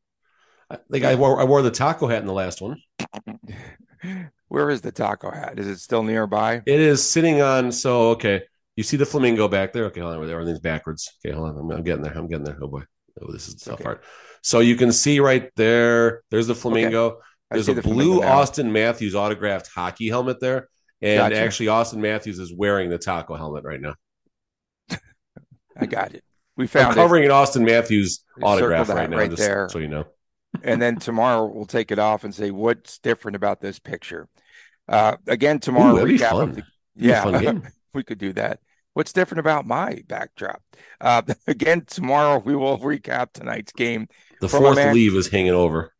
I 0.70 0.78
think 0.90 1.04
I 1.04 1.14
wore, 1.16 1.40
I 1.40 1.44
wore 1.44 1.62
the 1.62 1.70
taco 1.70 2.06
hat 2.06 2.20
in 2.20 2.26
the 2.26 2.32
last 2.32 2.60
one. 2.60 2.76
Where 4.48 4.70
is 4.70 4.80
the 4.80 4.92
taco 4.92 5.30
hat? 5.30 5.58
Is 5.58 5.66
it 5.66 5.78
still 5.78 6.02
nearby? 6.02 6.62
It 6.66 6.80
is 6.80 7.08
sitting 7.08 7.40
on. 7.40 7.72
So 7.72 8.10
okay, 8.10 8.42
you 8.76 8.82
see 8.82 8.96
the 8.96 9.06
flamingo 9.06 9.48
back 9.48 9.72
there. 9.72 9.86
Okay, 9.86 10.00
hold 10.00 10.14
on. 10.14 10.30
Everything's 10.30 10.60
backwards. 10.60 11.12
Okay, 11.24 11.34
hold 11.34 11.50
on. 11.50 11.58
I'm, 11.58 11.70
I'm 11.70 11.82
getting 11.82 12.02
there. 12.02 12.16
I'm 12.16 12.28
getting 12.28 12.44
there. 12.44 12.58
Oh 12.60 12.68
boy. 12.68 12.82
Oh, 13.20 13.32
this 13.32 13.48
is 13.48 13.56
the 13.56 13.70
tough 13.70 13.74
okay. 13.74 13.84
part. 13.84 14.04
So 14.42 14.60
you 14.60 14.76
can 14.76 14.92
see 14.92 15.20
right 15.20 15.50
there. 15.56 16.22
There's 16.30 16.46
the 16.46 16.54
flamingo. 16.54 17.06
Okay. 17.06 17.20
There's 17.50 17.68
a 17.68 17.74
the 17.74 17.82
blue 17.82 18.20
Auston 18.20 18.70
Matthews 18.70 19.14
autographed 19.14 19.68
hockey 19.72 20.08
helmet 20.08 20.40
there, 20.40 20.68
and 21.00 21.18
gotcha. 21.18 21.38
actually 21.40 21.66
Auston 21.66 21.98
Matthews 21.98 22.38
is 22.38 22.52
wearing 22.52 22.90
the 22.90 22.98
taco 22.98 23.36
helmet 23.36 23.64
right 23.64 23.80
now. 23.80 23.94
I 25.76 25.86
got 25.86 26.14
it. 26.14 26.24
We 26.56 26.66
found 26.66 26.88
I'm 26.88 26.94
covering 26.94 27.24
it. 27.24 27.26
an 27.26 27.32
Auston 27.32 27.64
Matthews 27.64 28.24
autograph 28.42 28.88
right 28.88 29.08
now, 29.08 29.16
right 29.16 29.30
just 29.30 29.42
there. 29.42 29.68
so 29.68 29.78
you 29.78 29.88
know 29.88 30.06
and 30.62 30.80
then 30.80 30.96
tomorrow 30.96 31.46
we'll 31.46 31.66
take 31.66 31.90
it 31.90 31.98
off 31.98 32.24
and 32.24 32.34
say 32.34 32.50
what's 32.50 32.98
different 32.98 33.36
about 33.36 33.60
this 33.60 33.78
picture. 33.78 34.28
Uh, 34.88 35.16
again, 35.26 35.58
tomorrow 35.58 35.96
Ooh, 35.96 36.06
recap. 36.06 36.54
The, 36.54 36.62
yeah, 36.94 37.52
we 37.94 38.02
could 38.02 38.18
do 38.18 38.32
that. 38.34 38.60
What's 38.94 39.12
different 39.12 39.40
about 39.40 39.66
my 39.66 40.02
backdrop? 40.06 40.62
Uh, 41.00 41.22
again, 41.46 41.84
tomorrow 41.86 42.38
we 42.38 42.56
will 42.56 42.78
recap 42.78 43.32
tonight's 43.32 43.72
game. 43.72 44.08
The 44.40 44.48
fourth 44.48 44.76
man, 44.76 44.94
leave 44.94 45.14
is 45.14 45.28
hanging 45.28 45.52
over. 45.52 45.92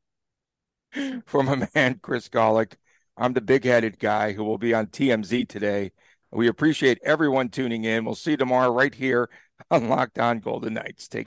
From 1.26 1.48
a 1.48 1.68
man, 1.74 1.98
Chris 2.02 2.28
Gawlik. 2.28 2.74
I'm 3.18 3.32
the 3.32 3.40
big 3.40 3.64
headed 3.64 3.98
guy 3.98 4.32
who 4.32 4.44
will 4.44 4.58
be 4.58 4.74
on 4.74 4.86
TMZ 4.88 5.48
today. 5.48 5.92
We 6.30 6.48
appreciate 6.48 6.98
everyone 7.02 7.48
tuning 7.48 7.84
in. 7.84 8.04
We'll 8.04 8.14
see 8.14 8.32
you 8.32 8.36
tomorrow 8.36 8.70
right 8.70 8.94
here 8.94 9.30
on 9.70 9.88
Locked 9.88 10.18
On 10.18 10.38
Golden 10.38 10.74
Knights. 10.74 11.08
Take 11.08 11.24